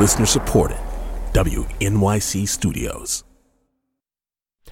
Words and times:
Listener 0.00 0.24
supported. 0.24 0.78
WNYC 1.34 2.48
Studios. 2.48 3.22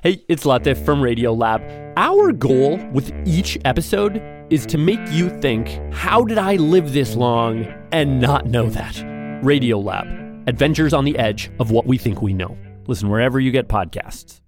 Hey, 0.03 0.25
it's 0.27 0.45
Latif 0.45 0.83
from 0.87 1.03
Radio 1.03 1.35
Lab. 1.35 1.61
Our 1.99 2.33
goal 2.33 2.79
with 2.95 3.13
each 3.27 3.59
episode 3.67 4.23
is 4.49 4.65
to 4.65 4.79
make 4.79 5.01
you 5.11 5.29
think, 5.41 5.69
how 5.93 6.25
did 6.25 6.39
I 6.39 6.57
live 6.57 6.95
this 6.95 7.15
long 7.15 7.67
and 7.93 8.23
not 8.23 8.47
know 8.47 8.71
that? 8.71 9.05
Radio 9.45 9.79
Lab. 9.79 10.07
adventures 10.49 10.95
on 10.95 11.05
the 11.05 11.19
edge 11.19 11.51
of 11.61 11.71
what 11.71 11.85
we 11.85 11.99
think 11.99 12.23
we 12.23 12.33
know. 12.33 12.57
Listen 12.87 13.11
wherever 13.11 13.39
you 13.39 13.51
get 13.51 13.69
podcasts. 13.69 14.41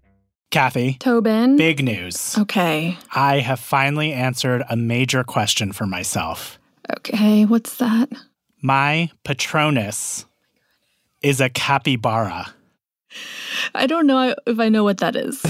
Kathy, 0.50 0.94
Tobin. 0.94 1.58
big 1.58 1.84
news. 1.84 2.38
Okay. 2.38 2.96
I 3.14 3.40
have 3.40 3.60
finally 3.60 4.14
answered 4.14 4.62
a 4.70 4.76
major 4.76 5.24
question 5.24 5.72
for 5.72 5.84
myself. 5.84 6.58
Okay, 6.96 7.44
what's 7.44 7.76
that? 7.76 8.08
My 8.62 9.10
Patronus 9.24 10.24
is 11.22 11.40
a 11.40 11.48
capybara. 11.48 12.46
I 13.74 13.86
don't 13.86 14.06
know 14.06 14.34
if 14.46 14.58
I 14.58 14.68
know 14.68 14.84
what 14.84 14.98
that 14.98 15.16
is. 15.16 15.40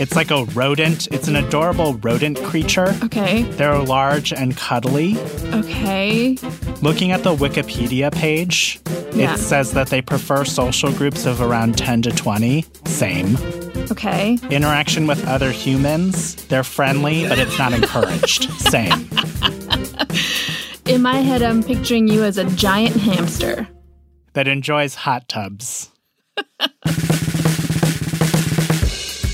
It's 0.00 0.16
like 0.16 0.30
a 0.30 0.44
rodent. 0.54 1.08
It's 1.08 1.28
an 1.28 1.36
adorable 1.36 1.94
rodent 1.94 2.42
creature. 2.42 2.94
Okay. 3.04 3.42
They're 3.42 3.78
large 3.78 4.32
and 4.32 4.56
cuddly. 4.56 5.18
Okay. 5.52 6.38
Looking 6.80 7.10
at 7.12 7.22
the 7.22 7.36
Wikipedia 7.36 8.10
page, 8.10 8.80
Yeah. 9.12 9.34
it 9.34 9.38
says 9.38 9.72
that 9.72 9.88
they 9.88 10.00
prefer 10.00 10.46
social 10.46 10.90
groups 10.92 11.26
of 11.26 11.42
around 11.42 11.76
10 11.76 12.00
to 12.02 12.10
20. 12.12 12.64
Same. 12.86 13.36
Okay. 13.90 14.38
Interaction 14.50 15.06
with 15.06 15.26
other 15.28 15.50
humans, 15.52 16.36
they're 16.46 16.64
friendly, 16.64 17.28
but 17.28 17.38
it's 17.38 17.58
not 17.58 17.74
encouraged. 17.74 18.50
Same. 18.70 19.06
In 20.86 21.02
my 21.02 21.16
head, 21.16 21.42
I'm 21.42 21.62
picturing 21.62 22.08
you 22.08 22.24
as 22.24 22.38
a 22.38 22.44
giant 22.44 22.96
hamster. 22.96 23.68
That 24.34 24.46
enjoys 24.46 24.94
hot 24.94 25.28
tubs. 25.28 25.90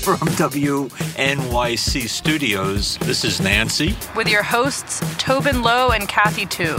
From 0.03 0.19
WNYC 0.29 2.07
Studios, 2.07 2.97
this 2.99 3.23
is 3.25 3.41
Nancy. 3.41 3.95
with 4.15 4.29
your 4.29 4.43
hosts, 4.43 5.01
Tobin 5.17 5.61
Lowe 5.61 5.89
and 5.89 6.07
Kathy 6.07 6.45
Tu. 6.45 6.77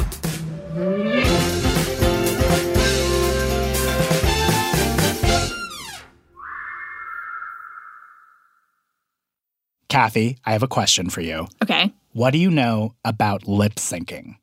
Kathy, 9.88 10.38
I 10.44 10.52
have 10.52 10.62
a 10.62 10.68
question 10.68 11.08
for 11.10 11.20
you. 11.20 11.46
Okay. 11.62 11.92
What 12.12 12.30
do 12.32 12.38
you 12.38 12.50
know 12.50 12.94
about 13.04 13.48
lip 13.48 13.76
syncing? 13.76 14.36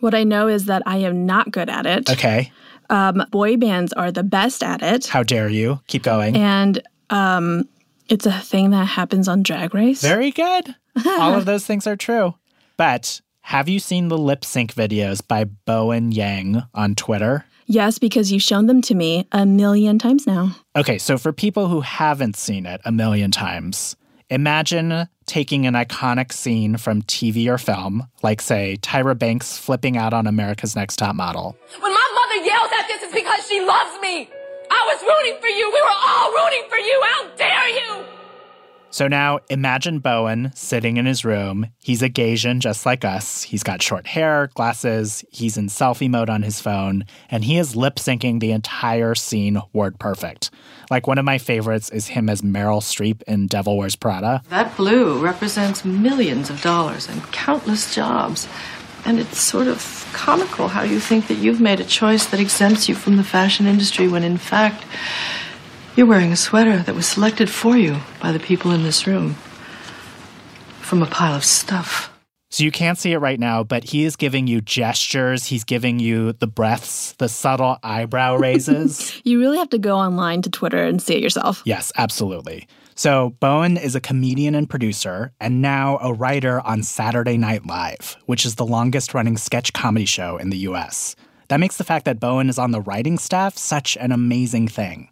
What 0.00 0.14
I 0.14 0.24
know 0.24 0.46
is 0.46 0.66
that 0.66 0.82
I 0.86 0.98
am 0.98 1.26
not 1.26 1.50
good 1.50 1.68
at 1.68 1.86
it. 1.86 2.10
Okay. 2.10 2.52
Um, 2.90 3.24
boy 3.30 3.56
bands 3.56 3.92
are 3.92 4.12
the 4.12 4.22
best 4.22 4.62
at 4.62 4.82
it. 4.82 5.06
How 5.06 5.22
dare 5.22 5.48
you? 5.48 5.80
Keep 5.86 6.02
going. 6.02 6.36
And 6.36 6.82
um, 7.10 7.68
it's 8.08 8.26
a 8.26 8.32
thing 8.32 8.70
that 8.70 8.84
happens 8.84 9.28
on 9.28 9.42
Drag 9.42 9.74
Race. 9.74 10.02
Very 10.02 10.30
good. 10.30 10.74
All 11.06 11.34
of 11.34 11.44
those 11.44 11.66
things 11.66 11.86
are 11.86 11.96
true. 11.96 12.34
But 12.76 13.20
have 13.42 13.68
you 13.68 13.78
seen 13.78 14.08
the 14.08 14.18
lip 14.18 14.44
sync 14.44 14.74
videos 14.74 15.26
by 15.26 15.44
Bowen 15.44 16.12
Yang 16.12 16.62
on 16.74 16.94
Twitter? 16.94 17.44
yes, 17.66 17.98
because 17.98 18.30
you've 18.30 18.42
shown 18.42 18.66
them 18.66 18.82
to 18.82 18.94
me 18.94 19.26
a 19.32 19.46
million 19.46 19.98
times 19.98 20.26
now. 20.26 20.54
Okay, 20.76 20.98
so 20.98 21.16
for 21.18 21.32
people 21.32 21.68
who 21.68 21.80
haven't 21.80 22.36
seen 22.36 22.66
it 22.66 22.80
a 22.84 22.92
million 22.92 23.30
times, 23.30 23.96
imagine 24.30 25.08
taking 25.26 25.66
an 25.66 25.74
iconic 25.74 26.32
scene 26.32 26.76
from 26.76 27.02
TV 27.02 27.48
or 27.48 27.58
film, 27.58 28.06
like, 28.22 28.40
say, 28.40 28.76
Tyra 28.82 29.18
Banks 29.18 29.56
flipping 29.56 29.96
out 29.96 30.12
on 30.12 30.26
America's 30.26 30.76
Next 30.76 30.96
Top 30.96 31.14
Model. 31.14 31.56
When 31.80 31.92
my 31.92 32.13
mother 32.34 32.46
yells 32.46 32.70
at 32.78 32.86
this, 32.88 33.02
is 33.02 33.12
because 33.12 33.46
she 33.48 33.60
loves 33.64 34.00
me. 34.00 34.28
I 34.70 34.92
was 34.92 35.02
rooting 35.02 35.40
for 35.40 35.48
you. 35.48 35.70
We 35.72 35.82
were 35.82 35.88
all 35.88 36.32
rooting 36.32 36.64
for 36.68 36.78
you. 36.78 37.00
How 37.04 37.28
dare 37.36 37.68
you? 37.68 38.04
So 38.90 39.08
now 39.08 39.40
imagine 39.50 39.98
Bowen 39.98 40.52
sitting 40.54 40.98
in 40.98 41.06
his 41.06 41.24
room. 41.24 41.66
He's 41.82 42.00
a 42.00 42.08
Gaysian 42.08 42.60
just 42.60 42.86
like 42.86 43.04
us. 43.04 43.42
He's 43.42 43.64
got 43.64 43.82
short 43.82 44.06
hair, 44.06 44.50
glasses, 44.54 45.24
he's 45.32 45.56
in 45.56 45.66
selfie 45.66 46.08
mode 46.08 46.30
on 46.30 46.42
his 46.42 46.60
phone, 46.60 47.04
and 47.28 47.44
he 47.44 47.58
is 47.58 47.74
lip 47.74 47.96
syncing 47.96 48.38
the 48.38 48.52
entire 48.52 49.16
scene 49.16 49.60
word 49.72 49.98
perfect. 49.98 50.52
Like 50.92 51.08
one 51.08 51.18
of 51.18 51.24
my 51.24 51.38
favorites 51.38 51.90
is 51.90 52.06
him 52.06 52.28
as 52.28 52.42
Meryl 52.42 52.80
Streep 52.80 53.22
in 53.24 53.48
Devil 53.48 53.76
Wears 53.78 53.96
Prada. 53.96 54.42
That 54.50 54.76
blue 54.76 55.20
represents 55.20 55.84
millions 55.84 56.48
of 56.48 56.62
dollars 56.62 57.08
and 57.08 57.20
countless 57.32 57.92
jobs. 57.92 58.46
And 59.04 59.18
it's 59.18 59.38
sort 59.38 59.66
of 59.68 60.08
comical 60.12 60.68
how 60.68 60.82
you 60.82 60.98
think 60.98 61.26
that 61.28 61.34
you've 61.34 61.60
made 61.60 61.80
a 61.80 61.84
choice 61.84 62.26
that 62.26 62.40
exempts 62.40 62.88
you 62.88 62.94
from 62.94 63.16
the 63.16 63.24
fashion 63.24 63.66
industry 63.66 64.08
when 64.08 64.22
in 64.24 64.38
fact 64.38 64.84
you're 65.96 66.06
wearing 66.06 66.32
a 66.32 66.36
sweater 66.36 66.78
that 66.78 66.94
was 66.94 67.06
selected 67.06 67.50
for 67.50 67.76
you 67.76 67.98
by 68.20 68.32
the 68.32 68.38
people 68.38 68.70
in 68.70 68.82
this 68.82 69.06
room 69.06 69.34
from 70.80 71.02
a 71.02 71.06
pile 71.06 71.34
of 71.34 71.44
stuff. 71.44 72.10
So 72.50 72.62
you 72.62 72.70
can't 72.70 72.96
see 72.96 73.10
it 73.12 73.18
right 73.18 73.40
now, 73.40 73.64
but 73.64 73.82
he 73.82 74.04
is 74.04 74.14
giving 74.14 74.46
you 74.46 74.60
gestures. 74.60 75.44
He's 75.46 75.64
giving 75.64 75.98
you 75.98 76.34
the 76.34 76.46
breaths, 76.46 77.12
the 77.18 77.28
subtle 77.28 77.78
eyebrow 77.82 78.36
raises. 78.36 79.12
You 79.24 79.40
really 79.40 79.58
have 79.58 79.70
to 79.70 79.78
go 79.78 79.96
online 79.96 80.42
to 80.42 80.50
Twitter 80.50 80.84
and 80.84 81.02
see 81.02 81.14
it 81.14 81.22
yourself. 81.22 81.62
yes, 81.64 81.90
absolutely. 81.96 82.68
So 82.94 83.30
Bowen 83.40 83.76
is 83.76 83.94
a 83.94 84.00
comedian 84.00 84.54
and 84.54 84.70
producer, 84.70 85.32
and 85.40 85.60
now 85.60 85.98
a 86.00 86.12
writer 86.12 86.60
on 86.60 86.82
Saturday 86.82 87.36
Night 87.36 87.66
Live, 87.66 88.16
which 88.26 88.46
is 88.46 88.54
the 88.54 88.66
longest 88.66 89.14
running 89.14 89.36
sketch 89.36 89.72
comedy 89.72 90.04
show 90.04 90.36
in 90.36 90.50
the 90.50 90.58
US. 90.58 91.16
That 91.48 91.60
makes 91.60 91.76
the 91.76 91.84
fact 91.84 92.04
that 92.04 92.20
Bowen 92.20 92.48
is 92.48 92.58
on 92.58 92.70
the 92.70 92.80
writing 92.80 93.18
staff 93.18 93.56
such 93.56 93.96
an 93.96 94.12
amazing 94.12 94.68
thing. 94.68 95.10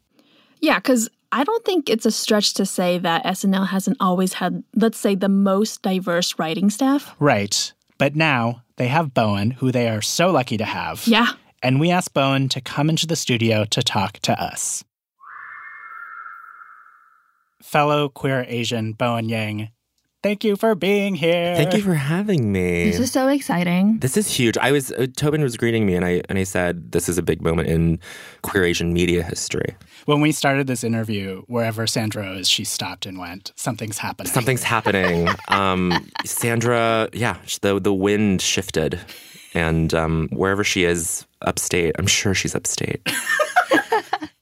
Yeah, 0.61 0.79
because 0.79 1.09
I 1.33 1.45
don't 1.45 1.65
think 1.65 1.91
it's 1.91 2.07
a 2.07 2.11
stretch 2.11 2.55
to 2.55 2.67
say 2.67 2.99
that 2.99 3.25
SNL 3.25 3.69
hasn't 3.69 3.97
always 4.01 4.35
had, 4.35 4.63
let's 4.77 4.99
say, 4.99 5.15
the 5.15 5.29
most 5.29 5.83
diverse 5.83 6.39
writing 6.39 6.71
staff. 6.71 7.15
Right. 7.19 7.73
But 7.99 8.15
now 8.15 8.63
they 8.77 8.89
have 8.89 9.15
Bowen, 9.15 9.53
who 9.53 9.73
they 9.73 9.89
are 9.89 10.03
so 10.03 10.31
lucky 10.31 10.57
to 10.57 10.65
have. 10.65 11.07
Yeah. 11.07 11.29
And 11.63 11.81
we 11.81 11.91
asked 11.91 12.15
Bowen 12.15 12.49
to 12.51 12.61
come 12.61 12.91
into 12.91 13.07
the 13.07 13.17
studio 13.17 13.65
to 13.67 13.83
talk 13.83 14.19
to 14.21 14.41
us. 14.41 14.85
Fellow 17.63 18.09
queer 18.09 18.45
Asian 18.49 18.93
Bowen 18.93 19.29
Yang, 19.29 19.71
thank 20.23 20.45
you 20.45 20.57
for 20.57 20.75
being 20.75 21.15
here. 21.15 21.55
Thank 21.57 21.75
you 21.75 21.83
for 21.83 21.95
having 21.95 22.53
me. 22.53 22.91
This 22.91 22.99
is 22.99 23.13
so 23.13 23.29
exciting. 23.29 23.99
This 24.01 24.17
is 24.17 24.29
huge. 24.33 24.59
I 24.59 24.73
was 24.73 24.93
uh, 24.93 25.07
Tobin 25.17 25.43
was 25.43 25.57
greeting 25.57 25.87
me, 25.87 25.95
and 25.95 26.05
I 26.05 26.23
and 26.29 26.39
I 26.39 26.45
said 26.45 26.93
this 26.93 27.09
is 27.09 27.19
a 27.19 27.23
big 27.23 27.43
moment 27.43 27.69
in 27.69 27.99
queer 28.43 28.65
Asian 28.65 28.93
media 28.93 29.23
history. 29.23 29.77
When 30.07 30.21
we 30.21 30.33
started 30.33 30.67
this 30.67 30.85
interview, 30.85 31.43
wherever 31.47 31.87
Sandra 31.87 32.33
is, 32.33 32.49
she 32.49 32.65
stopped 32.65 33.07
and 33.07 33.19
went, 33.19 33.53
Something's 33.57 33.99
happening. 33.99 34.33
Something's 34.33 34.65
happening. 34.65 35.29
um, 35.49 36.11
Sandra, 36.25 37.09
yeah, 37.13 37.37
the 37.63 37.81
the 37.81 37.95
wind 37.95 38.43
shifted, 38.43 39.01
and 39.55 39.95
um, 39.95 40.29
wherever 40.33 40.65
she 40.65 40.85
is 40.85 41.27
upstate, 41.43 41.95
I'm 41.99 42.07
sure 42.07 42.35
she's 42.35 42.55
upstate. 42.55 43.01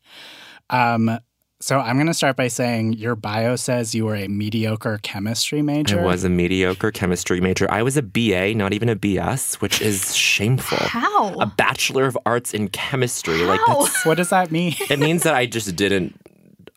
Um, 0.70 1.18
so 1.60 1.78
I'm 1.78 1.96
going 1.96 2.06
to 2.06 2.14
start 2.14 2.36
by 2.36 2.48
saying 2.48 2.94
your 2.94 3.14
bio 3.14 3.56
says 3.56 3.94
you 3.94 4.06
were 4.06 4.16
a 4.16 4.28
mediocre 4.28 4.98
chemistry 5.02 5.60
major. 5.62 6.00
I 6.00 6.04
was 6.04 6.24
a 6.24 6.30
mediocre 6.30 6.90
chemistry 6.90 7.40
major. 7.40 7.70
I 7.70 7.82
was 7.82 7.96
a 7.96 8.02
BA, 8.02 8.54
not 8.54 8.72
even 8.72 8.88
a 8.88 8.96
BS, 8.96 9.54
which 9.56 9.80
is 9.82 10.16
shameful. 10.16 10.78
How? 10.78 11.34
A 11.34 11.46
bachelor 11.46 12.06
of 12.06 12.16
arts 12.24 12.54
in 12.54 12.68
chemistry, 12.68 13.38
like 13.44 13.60
that's 13.66 14.06
What 14.06 14.16
does 14.16 14.30
that 14.30 14.50
mean? 14.50 14.74
it 14.88 14.98
means 14.98 15.22
that 15.24 15.34
I 15.34 15.46
just 15.46 15.76
didn't 15.76 16.18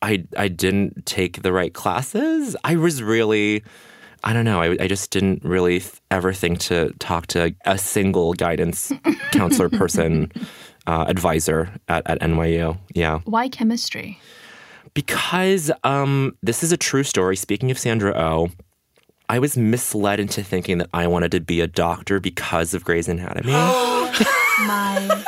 I 0.01 0.25
I 0.37 0.49
didn't 0.49 1.05
take 1.05 1.41
the 1.43 1.53
right 1.53 1.73
classes. 1.73 2.55
I 2.63 2.75
was 2.75 3.01
really 3.01 3.63
I 4.25 4.33
don't 4.33 4.45
know. 4.45 4.61
I, 4.61 4.77
I 4.79 4.87
just 4.87 5.11
didn't 5.11 5.43
really 5.43 5.79
th- 5.79 5.93
ever 6.11 6.33
think 6.33 6.59
to 6.59 6.93
talk 6.99 7.27
to 7.27 7.53
a 7.65 7.77
single 7.77 8.33
guidance 8.33 8.91
counselor 9.31 9.69
person, 9.69 10.31
uh, 10.87 11.05
advisor 11.07 11.69
at, 11.89 12.09
at 12.09 12.19
NYU. 12.21 12.77
Yeah. 12.93 13.19
Why 13.25 13.49
chemistry? 13.49 14.19
Because 14.93 15.71
um, 15.83 16.37
this 16.43 16.63
is 16.63 16.71
a 16.71 16.77
true 16.77 17.03
story. 17.03 17.35
Speaking 17.35 17.71
of 17.71 17.79
Sandra 17.79 18.15
O, 18.15 18.49
I 19.29 19.39
was 19.39 19.57
misled 19.57 20.19
into 20.19 20.43
thinking 20.43 20.77
that 20.77 20.89
I 20.93 21.07
wanted 21.07 21.31
to 21.31 21.39
be 21.39 21.61
a 21.61 21.67
doctor 21.67 22.19
because 22.19 22.73
of 22.73 22.83
Grey's 22.83 23.07
Anatomy. 23.07 23.51
My 23.53 25.23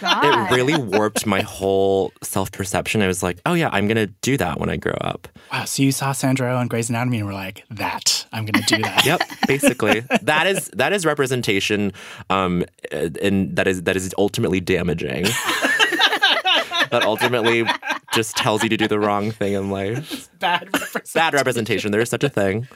God. 0.00 0.50
it 0.50 0.54
really 0.54 0.76
warped 0.76 1.26
my 1.26 1.40
whole 1.42 2.12
self 2.22 2.50
perception. 2.52 3.02
I 3.02 3.06
was 3.06 3.22
like, 3.22 3.40
oh, 3.46 3.54
yeah, 3.54 3.68
I'm 3.72 3.86
going 3.86 3.96
to 3.96 4.06
do 4.06 4.36
that 4.36 4.58
when 4.58 4.68
I 4.68 4.76
grow 4.76 4.96
up. 5.00 5.28
Wow, 5.52 5.64
so 5.64 5.82
you 5.82 5.92
saw 5.92 6.12
Sandra 6.12 6.52
Oh 6.52 6.56
on 6.56 6.68
Grey's 6.68 6.88
Anatomy 6.88 7.18
and 7.18 7.26
were 7.26 7.32
like, 7.32 7.64
that, 7.70 8.26
I'm 8.32 8.46
going 8.46 8.64
to 8.64 8.76
do 8.76 8.82
that. 8.82 9.04
Yep, 9.04 9.20
basically, 9.46 10.00
that 10.22 10.46
is 10.46 10.70
that 10.74 10.92
is 10.92 11.04
representation, 11.04 11.92
um, 12.28 12.64
and 12.90 13.56
that 13.56 13.66
is 13.66 13.82
that 13.82 13.96
is 13.96 14.14
ultimately 14.18 14.60
damaging. 14.60 15.24
that 16.90 17.02
ultimately 17.04 17.64
just 18.12 18.36
tells 18.36 18.62
you 18.62 18.68
to 18.68 18.76
do 18.76 18.88
the 18.88 18.98
wrong 18.98 19.30
thing 19.30 19.52
in 19.52 19.70
life. 19.70 20.28
Bad 20.38 20.64
representation. 20.72 21.10
Bad 21.14 21.34
representation. 21.34 21.92
There 21.92 22.00
is 22.00 22.08
such 22.08 22.24
a 22.24 22.28
thing. 22.28 22.66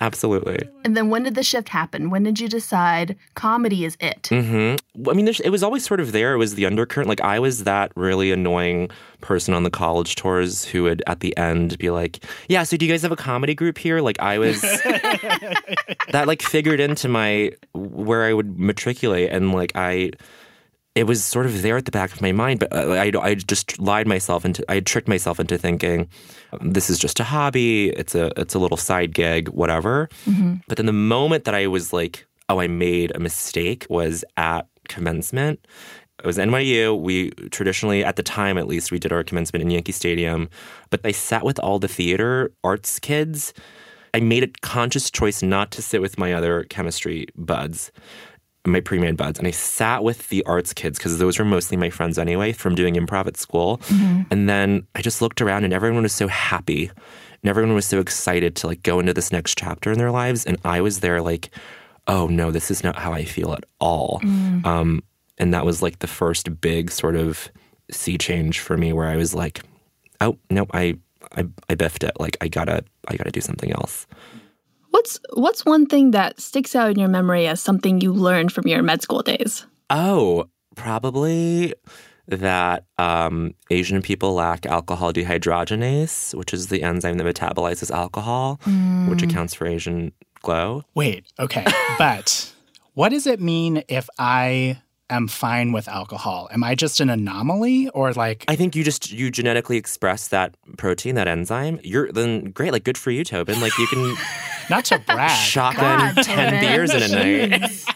Absolutely. 0.00 0.68
And 0.84 0.96
then 0.96 1.08
when 1.08 1.22
did 1.22 1.34
the 1.34 1.42
shift 1.42 1.68
happen? 1.68 2.10
When 2.10 2.22
did 2.22 2.40
you 2.40 2.48
decide 2.48 3.16
comedy 3.34 3.84
is 3.84 3.96
it? 4.00 4.28
hmm 4.28 4.74
I 5.08 5.14
mean, 5.14 5.26
it 5.28 5.50
was 5.50 5.62
always 5.62 5.84
sort 5.84 6.00
of 6.00 6.12
there. 6.12 6.34
It 6.34 6.38
was 6.38 6.54
the 6.54 6.66
undercurrent. 6.66 7.08
Like 7.08 7.20
I 7.20 7.38
was 7.38 7.64
that 7.64 7.92
really 7.96 8.32
annoying 8.32 8.90
person 9.20 9.54
on 9.54 9.62
the 9.62 9.70
college 9.70 10.16
tours 10.16 10.64
who 10.64 10.82
would 10.82 11.02
at 11.06 11.20
the 11.20 11.36
end 11.36 11.78
be 11.78 11.90
like, 11.90 12.24
"Yeah, 12.48 12.64
so 12.64 12.76
do 12.76 12.84
you 12.84 12.92
guys 12.92 13.02
have 13.02 13.12
a 13.12 13.16
comedy 13.16 13.54
group 13.54 13.78
here?" 13.78 14.00
Like 14.00 14.18
I 14.20 14.38
was 14.38 14.60
that 16.10 16.24
like 16.26 16.42
figured 16.42 16.80
into 16.80 17.08
my 17.08 17.52
where 17.72 18.24
I 18.24 18.32
would 18.32 18.58
matriculate, 18.58 19.30
and 19.30 19.52
like 19.52 19.72
I. 19.74 20.10
It 20.94 21.04
was 21.04 21.24
sort 21.24 21.46
of 21.46 21.62
there 21.62 21.78
at 21.78 21.86
the 21.86 21.90
back 21.90 22.12
of 22.12 22.20
my 22.20 22.32
mind, 22.32 22.60
but 22.60 22.72
uh, 22.72 22.90
I, 22.92 23.10
I 23.22 23.34
just 23.34 23.78
lied 23.80 24.06
myself 24.06 24.44
into. 24.44 24.62
I 24.70 24.80
tricked 24.80 25.08
myself 25.08 25.40
into 25.40 25.56
thinking, 25.56 26.08
this 26.60 26.90
is 26.90 26.98
just 26.98 27.18
a 27.18 27.24
hobby. 27.24 27.88
It's 27.90 28.14
a 28.14 28.30
it's 28.38 28.54
a 28.54 28.58
little 28.58 28.76
side 28.76 29.14
gig, 29.14 29.48
whatever. 29.48 30.08
But 30.68 30.76
then 30.76 30.86
the 30.86 30.92
moment 30.92 31.44
that 31.44 31.54
I 31.54 31.66
was 31.66 31.92
like, 31.94 32.26
oh, 32.50 32.60
I 32.60 32.66
made 32.68 33.10
a 33.14 33.18
mistake 33.18 33.86
was 33.88 34.22
at 34.36 34.66
commencement. 34.88 35.66
It 36.22 36.26
was 36.26 36.36
NYU. 36.38 37.00
We 37.00 37.30
traditionally, 37.50 38.04
at 38.04 38.16
the 38.16 38.22
time 38.22 38.58
at 38.58 38.68
least, 38.68 38.92
we 38.92 38.98
did 38.98 39.12
our 39.12 39.24
commencement 39.24 39.62
in 39.62 39.70
Yankee 39.70 39.92
Stadium. 39.92 40.50
But 40.90 41.00
I 41.04 41.12
sat 41.12 41.42
with 41.44 41.58
all 41.58 41.78
the 41.78 41.88
theater 41.88 42.52
arts 42.62 42.98
kids. 43.00 43.54
I 44.14 44.20
made 44.20 44.44
a 44.44 44.48
conscious 44.60 45.10
choice 45.10 45.42
not 45.42 45.70
to 45.72 45.80
sit 45.82 46.02
with 46.02 46.18
my 46.18 46.34
other 46.34 46.64
chemistry 46.64 47.26
buds, 47.34 47.90
my 48.64 48.80
pre-made 48.80 49.16
buds. 49.16 49.38
And 49.38 49.48
I 49.48 49.50
sat 49.50 50.04
with 50.04 50.28
the 50.28 50.44
arts 50.44 50.72
kids 50.72 50.98
because 50.98 51.18
those 51.18 51.38
were 51.38 51.44
mostly 51.44 51.76
my 51.76 51.90
friends 51.90 52.18
anyway 52.18 52.52
from 52.52 52.74
doing 52.74 52.94
improv 52.94 53.26
at 53.26 53.36
school. 53.36 53.80
And 54.30 54.48
then 54.48 54.86
I 54.94 55.02
just 55.02 55.20
looked 55.20 55.40
around 55.40 55.64
and 55.64 55.72
everyone 55.72 56.02
was 56.02 56.12
so 56.14 56.28
happy. 56.28 56.90
And 57.42 57.48
everyone 57.50 57.74
was 57.74 57.86
so 57.86 57.98
excited 57.98 58.54
to 58.56 58.68
like 58.68 58.82
go 58.84 59.00
into 59.00 59.12
this 59.12 59.32
next 59.32 59.58
chapter 59.58 59.90
in 59.90 59.98
their 59.98 60.12
lives. 60.12 60.44
And 60.44 60.58
I 60.64 60.80
was 60.80 61.00
there 61.00 61.20
like, 61.20 61.50
oh 62.06 62.28
no, 62.28 62.52
this 62.52 62.70
is 62.70 62.84
not 62.84 62.96
how 62.96 63.12
I 63.12 63.24
feel 63.24 63.52
at 63.52 63.64
all. 63.80 64.20
Um, 64.64 65.02
and 65.38 65.52
that 65.52 65.64
was 65.64 65.82
like 65.82 65.98
the 65.98 66.06
first 66.06 66.60
big 66.60 66.90
sort 66.92 67.16
of 67.16 67.50
sea 67.90 68.16
change 68.16 68.60
for 68.60 68.76
me 68.76 68.92
where 68.92 69.08
I 69.08 69.16
was 69.16 69.34
like, 69.34 69.60
oh 70.20 70.38
no, 70.50 70.66
I 70.72 70.98
I, 71.36 71.46
I 71.68 71.74
biffed 71.74 72.04
it. 72.04 72.12
Like 72.20 72.36
I 72.40 72.46
gotta 72.48 72.84
I 73.08 73.16
gotta 73.16 73.32
do 73.32 73.40
something 73.40 73.72
else. 73.72 74.06
What's 74.92 75.18
what's 75.32 75.64
one 75.64 75.86
thing 75.86 76.10
that 76.10 76.38
sticks 76.38 76.76
out 76.76 76.90
in 76.90 76.98
your 76.98 77.08
memory 77.08 77.46
as 77.46 77.62
something 77.62 78.02
you 78.02 78.12
learned 78.12 78.52
from 78.52 78.66
your 78.68 78.82
med 78.82 79.00
school 79.00 79.22
days? 79.22 79.66
Oh, 79.88 80.44
probably 80.76 81.74
that 82.28 82.84
um, 82.98 83.54
Asian 83.70 84.02
people 84.02 84.34
lack 84.34 84.66
alcohol 84.66 85.12
dehydrogenase, 85.12 86.34
which 86.34 86.52
is 86.52 86.68
the 86.68 86.82
enzyme 86.82 87.16
that 87.16 87.24
metabolizes 87.26 87.90
alcohol, 87.90 88.60
which 89.08 89.22
accounts 89.22 89.54
for 89.54 89.66
Asian 89.66 90.12
glow. 90.42 90.82
Wait, 90.94 91.24
okay. 91.40 91.64
but 91.98 92.52
what 92.92 93.08
does 93.08 93.26
it 93.26 93.40
mean 93.40 93.82
if 93.88 94.10
I 94.18 94.80
am 95.08 95.26
fine 95.26 95.72
with 95.72 95.88
alcohol? 95.88 96.48
Am 96.52 96.62
I 96.62 96.74
just 96.74 97.00
an 97.00 97.08
anomaly 97.08 97.88
or 97.90 98.12
like 98.12 98.44
I 98.46 98.56
think 98.56 98.76
you 98.76 98.84
just 98.84 99.10
you 99.10 99.30
genetically 99.30 99.78
express 99.78 100.28
that 100.28 100.54
protein, 100.76 101.14
that 101.14 101.28
enzyme. 101.28 101.80
You're 101.82 102.12
then 102.12 102.50
great, 102.50 102.72
like 102.72 102.84
good 102.84 102.98
for 102.98 103.10
you, 103.10 103.24
Tobin. 103.24 103.58
Like 103.60 103.76
you 103.78 103.86
can 103.86 104.14
not 104.70 104.84
to 104.86 104.98
brag? 105.00 105.30
shotgun 105.30 106.14
God, 106.14 106.24
ten 106.24 106.52
Tobin. 106.52 106.60
beers 106.60 106.94
in 106.94 107.02
a 107.02 107.48
night. 107.58 107.84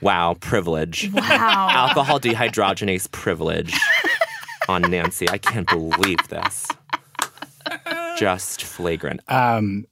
Wow, 0.00 0.34
privilege. 0.38 1.10
Wow. 1.12 1.68
Alcohol 1.70 2.20
dehydrogenase 2.20 3.10
privilege 3.10 3.74
on 4.68 4.82
Nancy. 4.82 5.28
I 5.28 5.38
can't 5.38 5.66
believe 5.68 6.28
this. 6.28 6.68
Just 8.16 8.62
flagrant. 8.62 9.20
um 9.28 9.86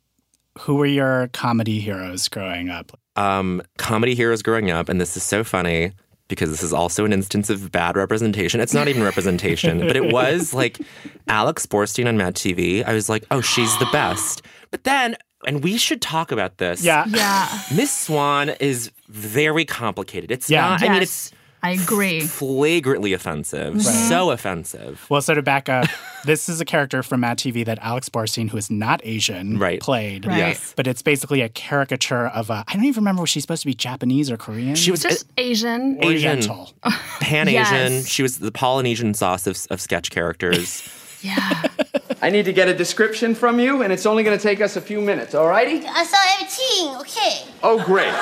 who 0.60 0.74
were 0.76 0.86
your 0.86 1.28
comedy 1.32 1.80
heroes 1.80 2.28
growing 2.28 2.68
up? 2.68 2.92
um, 3.16 3.60
comedy 3.78 4.14
heroes 4.14 4.40
growing 4.42 4.70
up, 4.70 4.88
and 4.88 5.00
this 5.00 5.16
is 5.16 5.22
so 5.22 5.42
funny 5.42 5.92
because 6.28 6.50
this 6.50 6.62
is 6.62 6.72
also 6.72 7.04
an 7.04 7.12
instance 7.12 7.50
of 7.50 7.72
bad 7.72 7.96
representation. 7.96 8.60
It's 8.60 8.72
not 8.74 8.86
even 8.88 9.02
representation, 9.02 9.80
but 9.80 9.96
it 9.96 10.12
was 10.12 10.54
like 10.54 10.78
Alex 11.28 11.66
Borstein 11.66 12.06
on 12.06 12.16
Mad 12.16 12.34
TV. 12.36 12.84
I 12.84 12.92
was 12.94 13.08
like, 13.08 13.24
oh, 13.30 13.40
she's 13.40 13.76
the 13.78 13.88
best. 13.92 14.42
But 14.70 14.84
then, 14.84 15.16
and 15.46 15.62
we 15.62 15.76
should 15.78 16.00
talk 16.02 16.32
about 16.32 16.58
this. 16.58 16.82
Yeah. 16.84 17.04
Yeah. 17.08 17.48
Miss 17.74 17.90
Swan 17.96 18.50
is 18.60 18.90
very 19.08 19.64
complicated. 19.64 20.30
It's 20.30 20.48
Yeah. 20.50 20.60
not, 20.70 20.82
I 20.82 20.88
mean, 20.88 21.02
it's 21.02 21.30
I 21.64 21.70
agree. 21.72 22.20
flagrantly 22.20 23.12
offensive. 23.12 23.74
Mm-hmm. 23.74 24.08
So 24.08 24.30
offensive. 24.32 25.06
Well, 25.08 25.22
so 25.22 25.34
to 25.34 25.42
back 25.42 25.68
up, 25.68 25.86
this 26.24 26.48
is 26.48 26.60
a 26.60 26.64
character 26.64 27.04
from 27.04 27.20
Mad 27.20 27.38
TV 27.38 27.64
that 27.64 27.78
Alex 27.82 28.08
Borstein, 28.08 28.50
who 28.50 28.56
is 28.56 28.68
not 28.70 29.00
Asian, 29.04 29.58
Right. 29.58 29.80
played. 29.80 30.26
Right. 30.26 30.38
Yes. 30.38 30.72
But 30.76 30.88
it's 30.88 31.02
basically 31.02 31.40
a 31.40 31.48
caricature 31.48 32.26
of 32.26 32.50
a. 32.50 32.64
I 32.66 32.74
don't 32.74 32.84
even 32.84 33.02
remember 33.02 33.22
if 33.22 33.28
she's 33.28 33.44
supposed 33.44 33.62
to 33.62 33.66
be 33.68 33.74
Japanese 33.74 34.28
or 34.30 34.36
Korean. 34.36 34.74
She 34.74 34.90
was 34.90 35.02
Just 35.02 35.26
Asian. 35.38 35.98
Asian. 36.02 36.30
Oriental. 36.30 36.72
Pan 37.20 37.46
Asian. 37.48 37.92
Yes. 37.92 38.08
She 38.08 38.22
was 38.24 38.38
the 38.38 38.50
Polynesian 38.52 39.14
sauce 39.14 39.46
of, 39.46 39.56
of 39.70 39.80
sketch 39.80 40.10
characters. 40.10 40.82
Yeah. 41.22 41.62
I 42.22 42.30
need 42.30 42.44
to 42.44 42.52
get 42.52 42.68
a 42.68 42.74
description 42.74 43.34
from 43.34 43.58
you, 43.58 43.82
and 43.82 43.92
it's 43.92 44.06
only 44.06 44.22
going 44.22 44.38
to 44.38 44.42
take 44.42 44.60
us 44.60 44.76
a 44.76 44.80
few 44.80 45.00
minutes, 45.00 45.34
all 45.34 45.48
righty? 45.48 45.84
Uh, 45.84 45.92
I 45.92 46.04
saw 46.04 46.18
everything, 46.34 46.96
okay. 47.00 47.48
Oh, 47.62 47.82
great. 47.84 48.12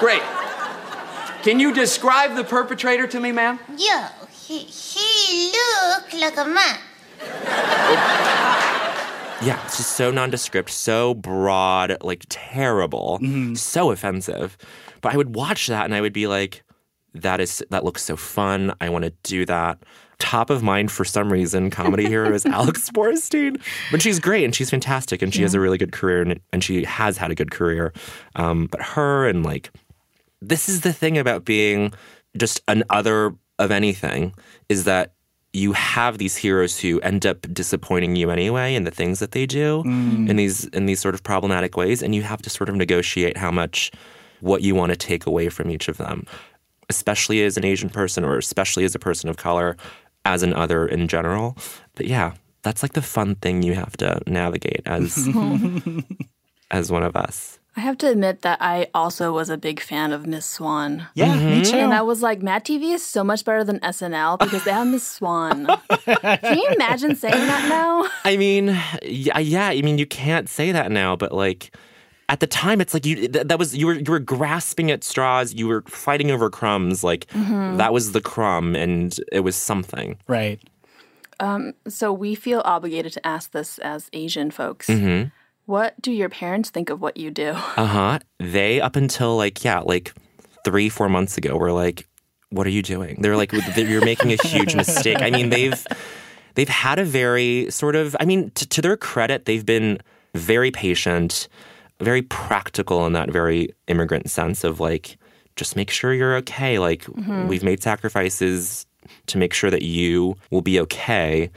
great. 0.00 0.22
Can 1.44 1.60
you 1.60 1.72
describe 1.72 2.36
the 2.36 2.44
perpetrator 2.44 3.06
to 3.06 3.20
me, 3.20 3.32
ma'am? 3.32 3.58
Yo, 3.78 4.06
he, 4.32 4.58
he 4.58 5.52
looked 5.52 6.14
like 6.14 6.36
a 6.36 6.44
man. 6.44 6.78
Yeah, 9.42 9.58
it's 9.64 9.78
just 9.78 9.92
so 9.92 10.10
nondescript, 10.10 10.68
so 10.68 11.14
broad, 11.14 11.96
like 12.02 12.26
terrible, 12.28 13.18
mm-hmm. 13.22 13.54
so 13.54 13.90
offensive. 13.90 14.58
But 15.00 15.14
I 15.14 15.16
would 15.16 15.34
watch 15.34 15.68
that 15.68 15.86
and 15.86 15.94
I 15.94 16.02
would 16.02 16.12
be 16.12 16.26
like, 16.26 16.62
that 17.14 17.40
is 17.40 17.62
that 17.70 17.84
looks 17.84 18.02
so 18.02 18.16
fun. 18.16 18.72
I 18.80 18.88
want 18.88 19.04
to 19.04 19.12
do 19.22 19.44
that. 19.46 19.78
Top 20.18 20.50
of 20.50 20.62
mind 20.62 20.92
for 20.92 21.04
some 21.04 21.32
reason, 21.32 21.70
comedy 21.70 22.06
hero 22.06 22.32
is 22.32 22.44
Alex 22.58 22.90
Borstein. 22.90 23.60
But 23.90 24.02
she's 24.02 24.20
great 24.20 24.44
and 24.44 24.54
she's 24.54 24.70
fantastic 24.70 25.22
and 25.22 25.34
she 25.34 25.42
has 25.42 25.54
a 25.54 25.60
really 25.60 25.78
good 25.78 25.92
career 25.92 26.20
and, 26.22 26.40
and 26.52 26.62
she 26.62 26.84
has 26.84 27.16
had 27.16 27.30
a 27.30 27.34
good 27.34 27.50
career. 27.50 27.92
Um, 28.36 28.66
but 28.66 28.82
her 28.82 29.26
and 29.26 29.44
like 29.44 29.70
this 30.42 30.68
is 30.68 30.82
the 30.82 30.92
thing 30.92 31.18
about 31.18 31.44
being 31.44 31.92
just 32.36 32.60
an 32.68 32.84
other 32.90 33.34
of 33.58 33.70
anything 33.70 34.34
is 34.68 34.84
that 34.84 35.12
you 35.52 35.72
have 35.72 36.18
these 36.18 36.36
heroes 36.36 36.78
who 36.78 37.00
end 37.00 37.26
up 37.26 37.40
disappointing 37.52 38.14
you 38.14 38.30
anyway 38.30 38.74
in 38.74 38.84
the 38.84 38.90
things 38.90 39.18
that 39.18 39.32
they 39.32 39.46
do 39.46 39.82
in 40.28 40.36
these 40.36 40.64
in 40.66 40.86
these 40.86 41.00
sort 41.00 41.14
of 41.14 41.22
problematic 41.24 41.76
ways 41.76 42.02
and 42.02 42.14
you 42.14 42.22
have 42.22 42.40
to 42.40 42.48
sort 42.48 42.68
of 42.68 42.76
negotiate 42.76 43.36
how 43.36 43.50
much 43.50 43.90
what 44.40 44.62
you 44.62 44.74
want 44.76 44.90
to 44.90 44.96
take 44.96 45.26
away 45.26 45.48
from 45.48 45.68
each 45.70 45.88
of 45.88 45.96
them 45.96 46.24
especially 46.90 47.42
as 47.42 47.56
an 47.56 47.64
asian 47.64 47.88
person 47.88 48.24
or 48.24 48.36
especially 48.36 48.84
as 48.84 48.94
a 48.94 48.98
person 48.98 49.30
of 49.30 49.36
color 49.36 49.76
as 50.26 50.42
an 50.42 50.52
other 50.52 50.86
in 50.86 51.08
general 51.08 51.56
but 51.94 52.06
yeah 52.06 52.34
that's 52.62 52.82
like 52.82 52.92
the 52.92 53.02
fun 53.02 53.34
thing 53.36 53.62
you 53.62 53.74
have 53.74 53.96
to 53.96 54.20
navigate 54.26 54.82
as 54.84 55.26
as 56.70 56.92
one 56.92 57.02
of 57.02 57.16
us 57.16 57.60
I 57.76 57.80
have 57.80 57.98
to 57.98 58.10
admit 58.10 58.42
that 58.42 58.60
I 58.60 58.88
also 58.94 59.32
was 59.32 59.48
a 59.48 59.56
big 59.56 59.80
fan 59.80 60.12
of 60.12 60.26
Miss 60.26 60.44
Swan. 60.44 61.06
Yeah, 61.14 61.34
me 61.36 61.40
mm-hmm. 61.40 61.62
too. 61.62 61.76
And 61.76 61.94
I 61.94 62.02
was 62.02 62.20
like, 62.20 62.42
Mad 62.42 62.64
TV 62.64 62.92
is 62.92 63.06
so 63.06 63.22
much 63.22 63.44
better 63.44 63.62
than 63.62 63.78
SNL 63.78 64.40
because 64.40 64.64
they 64.64 64.72
have 64.72 64.88
Miss 64.88 65.06
Swan. 65.06 65.66
Can 66.04 66.58
you 66.58 66.68
imagine 66.74 67.14
saying 67.14 67.32
that 67.32 67.68
now? 67.68 68.10
I 68.24 68.36
mean, 68.36 68.76
yeah, 69.02 69.38
yeah. 69.38 69.68
I 69.68 69.82
mean, 69.82 69.98
you 69.98 70.06
can't 70.06 70.48
say 70.48 70.72
that 70.72 70.90
now, 70.90 71.14
but 71.14 71.32
like 71.32 71.74
at 72.30 72.38
the 72.40 72.46
time, 72.46 72.80
it's 72.80 72.94
like 72.94 73.04
you 73.04 73.28
th- 73.28 73.46
that 73.48 73.58
was 73.58 73.76
you 73.76 73.86
were 73.88 73.94
you 73.94 74.10
were 74.10 74.20
grasping 74.20 74.90
at 74.90 75.04
straws. 75.04 75.52
You 75.52 75.66
were 75.68 75.82
fighting 75.88 76.30
over 76.30 76.48
crumbs. 76.48 77.02
Like 77.04 77.26
that 77.34 77.92
was 77.92 78.12
the 78.12 78.20
crumb, 78.22 78.74
and 78.76 79.14
it 79.32 79.40
was 79.40 79.56
something. 79.56 80.16
right. 80.28 80.58
So 81.88 82.12
we 82.12 82.34
feel 82.34 82.62
obligated 82.64 83.12
to 83.14 83.26
ask 83.26 83.50
this 83.52 83.78
as 83.78 84.08
Asian 84.12 84.50
folks. 84.50 84.86
Mm-hmm. 84.88 85.28
What 85.66 86.00
do 86.00 86.12
your 86.12 86.28
parents 86.28 86.70
think 86.70 86.90
of 86.90 87.00
what 87.00 87.16
you 87.16 87.30
do? 87.30 87.50
Uh 87.76 87.86
huh. 87.86 88.18
They 88.38 88.80
up 88.80 88.96
until 88.96 89.36
like 89.36 89.64
yeah, 89.64 89.80
like 89.80 90.12
three 90.64 90.88
four 90.88 91.08
months 91.08 91.36
ago 91.38 91.56
were 91.56 91.72
like, 91.72 92.06
"What 92.50 92.66
are 92.66 92.70
you 92.70 92.82
doing?" 92.82 93.22
They're 93.22 93.36
like, 93.36 93.52
"You're 93.76 94.04
making 94.04 94.32
a 94.32 94.46
huge 94.46 94.74
mistake." 94.76 95.20
I 95.20 95.30
mean, 95.30 95.50
they've 95.50 95.86
they've 96.54 96.68
had 96.68 96.98
a 96.98 97.04
very 97.04 97.70
sort 97.70 97.96
of. 97.96 98.14
I 98.20 98.24
mean, 98.24 98.50
t- 98.50 98.66
to 98.66 98.82
their 98.82 98.96
credit, 98.96 99.46
they've 99.46 99.64
been 99.64 99.98
very 100.34 100.70
patient, 100.70 101.48
very 102.00 102.22
practical 102.22 103.06
in 103.06 103.12
that 103.12 103.30
very 103.30 103.70
immigrant 103.88 104.30
sense 104.30 104.64
of 104.64 104.80
like, 104.80 105.18
just 105.56 105.76
make 105.76 105.90
sure 105.90 106.12
you're 106.12 106.36
okay. 106.36 106.78
Like 106.78 107.04
mm-hmm. 107.04 107.48
we've 107.48 107.62
made 107.62 107.82
sacrifices 107.82 108.86
to 109.26 109.38
make 109.38 109.52
sure 109.52 109.70
that 109.70 109.82
you 109.82 110.36
will 110.50 110.62
be 110.62 110.80
okay. 110.80 111.50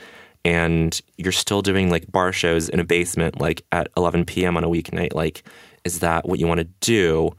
And 0.45 0.99
you're 1.17 1.31
still 1.31 1.61
doing 1.61 1.89
like 1.89 2.11
bar 2.11 2.33
shows 2.33 2.67
in 2.67 2.79
a 2.79 2.83
basement, 2.83 3.39
like 3.39 3.63
at 3.71 3.87
11 3.95 4.25
p.m. 4.25 4.57
on 4.57 4.63
a 4.63 4.67
weeknight. 4.67 5.13
Like, 5.13 5.43
is 5.85 5.99
that 5.99 6.27
what 6.27 6.39
you 6.39 6.47
want 6.47 6.59
to 6.59 6.67
do? 6.81 7.31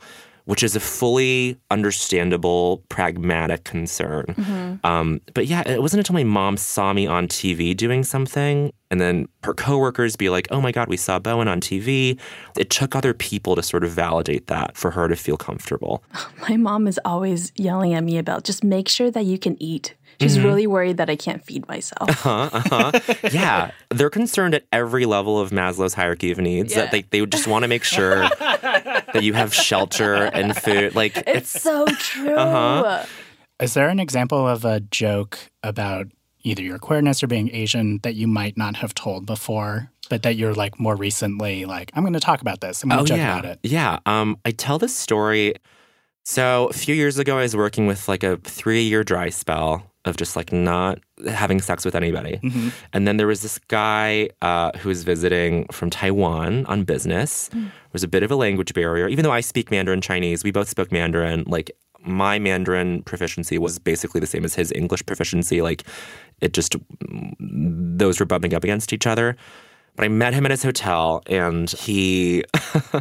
Which 0.47 0.63
is 0.63 0.77
a 0.77 0.81
fully 0.81 1.57
understandable, 1.71 2.83
pragmatic 2.89 3.65
concern. 3.65 4.27
Mhm. 4.29 4.85
Um, 4.85 5.21
but 5.33 5.47
yeah, 5.47 5.63
it 5.67 5.81
wasn't 5.81 6.01
until 6.01 6.15
my 6.15 6.25
mom 6.25 6.57
saw 6.57 6.93
me 6.93 7.07
on 7.07 7.29
TV 7.29 7.75
doing 7.75 8.05
something, 8.05 8.73
and 8.91 9.01
then 9.01 9.27
her 9.43 9.55
coworkers 9.55 10.17
be 10.17 10.29
like, 10.29 10.47
"Oh 10.51 10.61
my 10.61 10.71
God, 10.71 10.89
we 10.89 10.97
saw 10.97 11.19
Bowen 11.19 11.49
on 11.49 11.61
TV." 11.61 12.19
It 12.59 12.69
took 12.71 12.95
other 12.95 13.15
people 13.15 13.57
to 13.57 13.63
sort 13.63 13.85
of 13.85 13.91
validate 13.91 14.47
that 14.49 14.77
for 14.77 14.91
her 14.93 15.09
to 15.09 15.17
feel 15.17 15.37
comfortable. 15.37 16.03
My 16.49 16.57
mom 16.57 16.87
is 16.87 17.01
always 17.05 17.53
yelling 17.57 17.95
at 17.95 18.05
me 18.05 18.19
about 18.19 18.45
just 18.45 18.63
make 18.63 18.89
sure 18.89 19.11
that 19.11 19.25
you 19.25 19.39
can 19.39 19.57
eat. 19.63 19.95
She's 20.21 20.39
Mhm. 20.39 20.45
really 20.45 20.67
worried 20.67 20.97
that 20.99 21.09
I 21.11 21.17
can't 21.17 21.45
feed 21.45 21.67
myself. 21.69 22.09
Uh-huh, 22.27 22.51
uh-huh. 22.53 22.93
yeah, 23.33 23.71
they're 23.91 24.11
concerned 24.11 24.55
at 24.55 24.65
every 24.73 25.07
level 25.07 25.39
of 25.41 25.51
Maslow's 25.51 25.95
hierarchy 25.95 26.31
of 26.31 26.39
needs 26.39 26.73
Yeah. 26.73 26.83
that 26.83 26.91
they, 26.93 27.03
they 27.03 27.21
would 27.21 27.33
just 27.33 27.47
want 27.47 27.63
to 27.65 27.69
make 27.69 27.85
sure 27.85 28.29
that 28.29 29.21
you 29.23 29.33
have 29.35 29.55
shelter 29.55 30.15
and 30.25 30.57
food. 30.57 30.95
Like 30.95 31.23
It's 31.27 31.51
so 31.51 31.87
true. 31.87 32.35
Uh-huh. 32.37 33.05
Is 33.61 33.75
there 33.75 33.89
an 33.89 34.01
example 34.01 34.47
of 34.47 34.65
a 34.65 34.81
joke 34.81 35.39
about 35.63 36.07
either 36.43 36.63
your 36.63 36.79
queerness 36.79 37.23
or 37.23 37.27
being 37.27 37.49
Asian 37.55 38.01
that 38.03 38.15
you 38.15 38.27
might 38.27 38.57
not 38.59 38.77
have 38.77 38.95
told 38.95 39.25
before, 39.27 39.91
but 40.11 40.23
that 40.25 40.37
you're 40.37 40.53
like 40.55 40.79
more 40.79 40.95
recently 40.97 41.65
like, 41.65 41.91
I'm 41.95 42.03
going 42.03 42.13
to 42.13 42.21
talk 42.21 42.41
about 42.43 42.61
this. 42.61 42.83
I'm 42.83 42.91
going 42.91 43.05
to 43.05 43.09
joke 43.09 43.17
Oh, 43.17 43.21
yeah. 43.21 43.39
about 43.39 43.45
it. 43.51 43.59
Yeah. 43.63 43.99
Um, 44.07 44.37
I 44.45 44.51
tell 44.51 44.79
this 44.79 44.95
story. 44.95 45.55
So 46.27 46.69
a 46.69 46.73
few 46.73 46.95
years 46.95 47.19
ago, 47.19 47.39
I 47.39 47.43
was 47.43 47.55
working 47.57 47.87
with 47.87 48.09
like 48.09 48.23
a 48.23 48.37
three-year 48.39 49.05
dry 49.05 49.29
spell 49.31 49.91
of 50.05 50.17
just 50.17 50.37
like 50.37 50.53
not 50.53 50.99
having 51.29 51.61
sex 51.61 51.85
with 51.85 51.95
anybody. 51.95 52.39
Mhm. 52.43 52.73
And 52.93 53.09
then 53.09 53.17
there 53.17 53.27
was 53.27 53.43
this 53.43 53.59
guy 53.69 54.29
uh, 54.43 54.71
who 54.79 54.89
was 54.91 55.03
visiting 55.05 55.67
from 55.73 55.89
Taiwan 55.91 56.67
on 56.67 56.85
business. 56.85 57.49
There 57.49 57.63
was 57.93 58.03
a 58.03 58.09
bit 58.09 58.23
of 58.23 58.31
a 58.31 58.37
language 58.37 58.75
barrier. 58.75 59.09
Even 59.09 59.23
though 59.25 59.33
I 59.33 59.41
speak 59.41 59.71
Mandarin 59.71 60.01
Chinese, 60.01 60.45
we 60.45 60.51
both 60.51 60.69
spoke 60.69 60.93
Mandarin. 60.93 61.45
Like 61.47 61.71
my 62.07 62.39
Mandarin 62.39 63.03
proficiency 63.05 63.57
was 63.57 63.79
basically 63.79 64.21
the 64.21 64.27
same 64.27 64.45
as 64.45 64.55
his 64.55 64.71
English 64.73 65.07
proficiency. 65.07 65.63
Like 65.63 65.85
it 66.41 66.53
just, 66.53 66.77
those 67.41 68.21
were 68.21 68.27
bumping 68.27 68.53
up 68.55 68.63
against 68.65 68.93
each 68.93 69.07
other. 69.07 69.37
But 69.97 70.05
I 70.07 70.09
met 70.09 70.35
him 70.35 70.45
at 70.45 70.51
his 70.51 70.63
hotel 70.65 71.23
and 71.27 71.71
he 71.71 72.45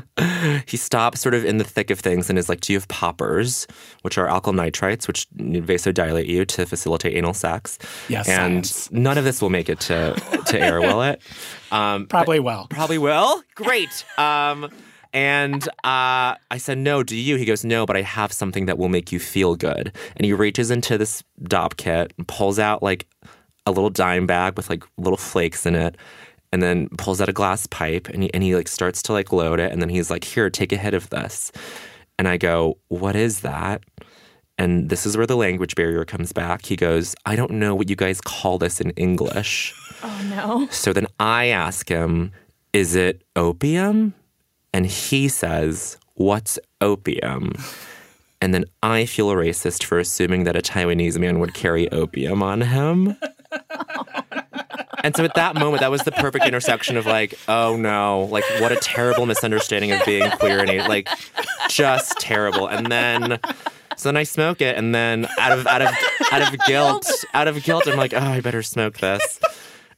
he 0.68 0.78
stopped 0.78 1.18
sort 1.18 1.34
of 1.34 1.44
in 1.44 1.58
the 1.58 1.64
thick 1.64 1.90
of 1.90 2.00
things 2.00 2.30
and 2.30 2.38
is 2.38 2.50
like, 2.50 2.62
Do 2.62 2.74
you 2.74 2.78
have 2.80 2.88
poppers, 2.88 3.66
which 4.04 4.18
are 4.18 4.28
alkyl 4.28 4.54
nitrites, 4.54 5.08
which 5.08 5.28
vasodilate 5.32 6.28
you 6.28 6.46
to 6.46 6.66
facilitate 6.66 7.16
anal 7.18 7.34
sex? 7.34 7.80
Yes, 8.10 8.28
And 8.30 8.66
science. 8.66 8.92
none 8.92 9.18
of 9.18 9.24
this 9.24 9.42
will 9.42 9.50
make 9.50 9.70
it 9.70 9.80
to, 9.82 10.14
to 10.48 10.60
air, 10.60 10.80
will 10.82 11.02
it? 11.04 11.22
Um, 11.72 12.06
Probably 12.06 12.40
will. 12.40 12.68
Probably 12.70 13.00
will. 13.00 13.42
Great. 13.56 14.06
Um, 14.20 14.70
and 15.12 15.68
uh, 15.84 16.38
I 16.52 16.58
said, 16.58 16.78
No, 16.78 17.02
do 17.02 17.16
you? 17.16 17.36
He 17.38 17.46
goes, 17.46 17.66
No, 17.66 17.88
but 17.88 17.98
I 17.98 18.04
have 18.04 18.32
something 18.32 18.68
that 18.68 18.78
will 18.78 18.90
make 18.90 19.12
you 19.12 19.18
feel 19.20 19.56
good. 19.56 19.92
And 20.16 20.24
he 20.24 20.34
reaches 20.34 20.70
into 20.70 21.00
this 21.00 21.24
Dopp 21.42 21.76
kit 21.78 22.14
and 22.20 22.28
pulls 22.28 22.60
out 22.60 22.84
like 22.84 23.08
a 23.66 23.72
little 23.72 23.90
dime 23.90 24.28
bag 24.28 24.56
with 24.56 24.70
like 24.70 24.84
little 24.98 25.18
flakes 25.18 25.66
in 25.66 25.74
it 25.74 25.96
and 26.54 26.62
then 26.62 26.88
pulls 27.00 27.20
out 27.20 27.28
a 27.28 27.34
glass 27.34 27.66
pipe 27.66 28.08
and 28.10 28.22
he, 28.22 28.34
and 28.34 28.44
he 28.44 28.56
like 28.56 28.68
starts 28.68 29.02
to 29.02 29.12
like 29.12 29.34
load 29.34 29.60
it. 29.60 29.72
And 29.72 29.82
then 29.82 29.90
he's 29.90 30.12
like 30.12 30.24
here 30.24 30.52
take 30.52 30.72
a 30.72 30.78
hit 30.78 30.94
of 30.94 31.10
this. 31.10 31.52
And 32.20 32.28
i 32.28 32.38
go 32.38 32.78
what 32.90 33.16
is 33.16 33.40
that? 33.42 33.82
And 34.60 34.92
this 34.92 35.08
is 35.08 35.18
where 35.18 35.26
the 35.26 35.36
language 35.36 35.74
barrier 35.74 36.06
comes 36.06 36.32
back. 36.32 36.68
He 36.68 36.76
goes 36.76 37.16
i 37.26 37.36
don't 37.36 37.52
know 37.52 37.74
what 37.74 37.90
you 37.90 37.96
guys 37.96 38.22
call 38.22 38.60
this 38.60 38.80
in 38.80 38.92
english. 38.92 39.74
Oh 40.06 40.22
no. 40.30 40.68
so 40.70 40.92
then 40.92 41.08
i 41.20 41.46
ask 41.46 41.88
him 41.88 42.34
is 42.72 42.94
it 42.94 43.24
opium? 43.36 44.14
And 44.74 44.86
he 44.86 45.30
says 45.30 45.98
what's 46.16 46.60
opium? 46.82 47.54
And 48.42 48.54
then 48.54 48.66
i 48.84 49.06
feel 49.08 49.30
racist 49.30 49.84
for 49.84 49.98
assuming 49.98 50.44
that 50.44 50.56
a 50.56 50.62
taiwanese 50.62 51.18
man 51.18 51.40
would 51.40 51.56
carry 51.56 51.92
opium 51.92 52.44
on 52.44 52.62
him 52.62 53.18
and 55.04 55.16
so 55.16 55.24
at 55.24 55.36
that 55.36 55.56
moment, 55.56 55.82
that 55.82 55.92
was 55.92 56.02
the 56.04 56.12
perfect 56.12 56.46
intersection 56.46 56.98
of 56.98 57.06
like, 57.06 57.36
oh 57.48 57.76
no, 57.76 58.28
like 58.32 58.46
what 58.60 58.72
a 58.72 58.78
terrible 58.78 59.26
misunderstanding 59.26 59.92
of 59.92 60.04
being 60.06 60.30
queer 60.32 60.60
and 60.60 60.88
like 60.88 61.10
just 61.70 62.18
terrible. 62.20 62.68
And 62.68 62.92
then 62.92 63.40
so 63.98 64.10
then 64.10 64.18
I 64.18 64.24
smoke 64.24 64.62
it, 64.62 64.78
and 64.78 64.94
then 64.94 65.28
out 65.40 65.58
of 65.58 65.68
out 65.68 65.82
of 65.82 65.90
out 66.32 66.42
of 66.42 66.60
guilt, 66.66 67.10
out 67.34 67.48
of 67.48 67.62
guilt, 67.64 67.88
I'm 67.88 67.98
like, 67.98 68.14
oh, 68.14 68.18
I 68.18 68.42
better 68.42 68.64
smoke 68.64 68.98
this. 68.98 69.40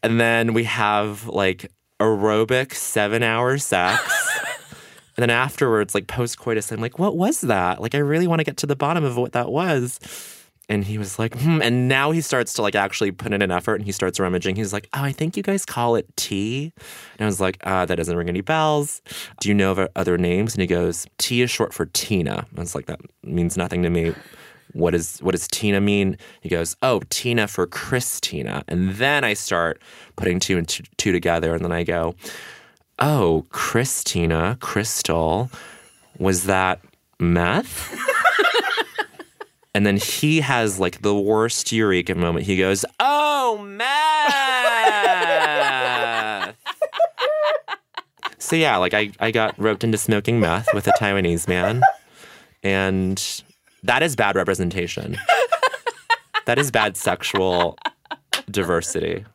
And 0.03 0.19
then 0.19 0.53
we 0.53 0.65
have 0.65 1.27
like 1.27 1.71
aerobic 1.99 2.73
seven 2.73 3.23
hour 3.23 3.57
sex. 3.57 4.29
And 5.17 5.21
then 5.21 5.29
afterwards, 5.29 5.95
like 5.95 6.07
post 6.07 6.37
coitus, 6.37 6.71
I'm 6.71 6.81
like, 6.81 6.99
what 6.99 7.15
was 7.15 7.41
that? 7.41 7.81
Like, 7.81 7.95
I 7.95 7.99
really 7.99 8.27
want 8.27 8.39
to 8.39 8.43
get 8.43 8.57
to 8.57 8.67
the 8.67 8.75
bottom 8.75 9.05
of 9.05 9.15
what 9.15 9.31
that 9.31 9.49
was. 9.49 9.99
And 10.67 10.83
he 10.83 10.97
was 10.97 11.19
like, 11.19 11.39
hmm. 11.39 11.61
And 11.61 11.87
now 11.87 12.11
he 12.11 12.21
starts 12.21 12.53
to 12.53 12.61
like 12.61 12.75
actually 12.75 13.11
put 13.11 13.33
in 13.33 13.41
an 13.41 13.51
effort 13.51 13.75
and 13.75 13.85
he 13.85 13.91
starts 13.91 14.19
rummaging. 14.19 14.55
He's 14.55 14.73
like, 14.73 14.89
oh, 14.93 15.03
I 15.03 15.11
think 15.11 15.37
you 15.37 15.43
guys 15.43 15.65
call 15.65 15.95
it 15.95 16.07
tea. 16.15 16.73
And 17.17 17.25
I 17.25 17.27
was 17.27 17.39
like, 17.39 17.57
ah, 17.65 17.85
that 17.85 17.95
doesn't 17.95 18.15
ring 18.15 18.29
any 18.29 18.41
bells. 18.41 19.01
Do 19.39 19.49
you 19.49 19.55
know 19.55 19.71
of 19.71 19.87
other 19.95 20.17
names? 20.17 20.55
And 20.55 20.61
he 20.61 20.67
goes, 20.67 21.05
T 21.17 21.41
is 21.41 21.51
short 21.51 21.73
for 21.73 21.85
Tina. 21.87 22.47
I 22.55 22.59
was 22.59 22.73
like, 22.73 22.87
that 22.87 22.99
means 23.23 23.57
nothing 23.57 23.83
to 23.83 23.89
me. 23.89 24.15
What 24.73 24.95
is 24.95 25.19
what 25.19 25.31
does 25.31 25.47
Tina 25.47 25.79
mean? 25.79 26.17
He 26.41 26.49
goes, 26.49 26.75
oh, 26.81 27.01
Tina 27.09 27.47
for 27.47 27.67
Christina. 27.67 28.63
And 28.67 28.95
then 28.95 29.23
I 29.23 29.33
start 29.33 29.81
putting 30.15 30.39
two 30.39 30.57
and 30.57 30.67
two 30.67 31.11
together. 31.11 31.53
And 31.53 31.63
then 31.63 31.71
I 31.71 31.83
go, 31.83 32.15
oh, 32.99 33.45
Christina, 33.49 34.57
Crystal, 34.59 35.49
was 36.17 36.45
that 36.45 36.81
meth? 37.19 37.97
and 39.75 39.85
then 39.85 39.97
he 39.97 40.39
has 40.39 40.79
like 40.79 41.01
the 41.01 41.13
worst 41.13 41.69
eureka 41.73 42.15
moment. 42.15 42.45
He 42.45 42.55
goes, 42.55 42.85
oh, 43.01 43.57
meth. 43.61 43.85
so 48.37 48.55
yeah, 48.55 48.77
like 48.77 48.93
I, 48.93 49.11
I 49.19 49.31
got 49.31 49.53
roped 49.59 49.83
into 49.83 49.97
smoking 49.97 50.39
meth 50.39 50.73
with 50.73 50.87
a 50.87 50.93
Taiwanese 50.97 51.49
man. 51.49 51.81
And 52.63 53.43
that 53.83 54.01
is 54.01 54.15
bad 54.15 54.37
representation. 54.37 55.17
that 56.45 56.57
is 56.57 56.71
bad 56.71 56.95
sexual 56.95 57.77
diversity. 58.49 59.25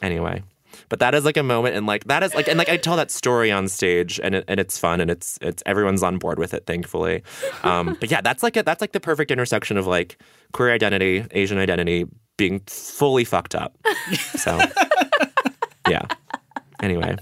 Anyway. 0.00 0.44
But 0.88 0.98
that 1.00 1.14
is 1.14 1.24
like 1.24 1.36
a 1.36 1.42
moment 1.42 1.76
and 1.76 1.86
like 1.86 2.04
that 2.04 2.22
is 2.22 2.34
like 2.34 2.48
and 2.48 2.58
like 2.58 2.68
I 2.68 2.76
tell 2.76 2.96
that 2.96 3.10
story 3.10 3.50
on 3.50 3.68
stage 3.68 4.18
and 4.22 4.34
it, 4.36 4.44
and 4.48 4.58
it's 4.60 4.78
fun 4.78 5.00
and 5.00 5.10
it's 5.10 5.38
it's 5.42 5.62
everyone's 5.66 6.02
on 6.02 6.18
board 6.18 6.38
with 6.38 6.54
it 6.54 6.66
thankfully. 6.66 7.22
Um, 7.62 7.96
but 8.00 8.10
yeah, 8.10 8.20
that's 8.20 8.42
like 8.42 8.56
a, 8.56 8.62
that's 8.62 8.80
like 8.80 8.92
the 8.92 9.00
perfect 9.00 9.30
intersection 9.30 9.76
of 9.76 9.86
like 9.86 10.20
queer 10.52 10.72
identity, 10.72 11.24
Asian 11.32 11.58
identity 11.58 12.06
being 12.36 12.60
fully 12.66 13.24
fucked 13.24 13.54
up. 13.54 13.76
So 14.36 14.58
yeah. 15.88 16.02
Anyway, 16.82 17.16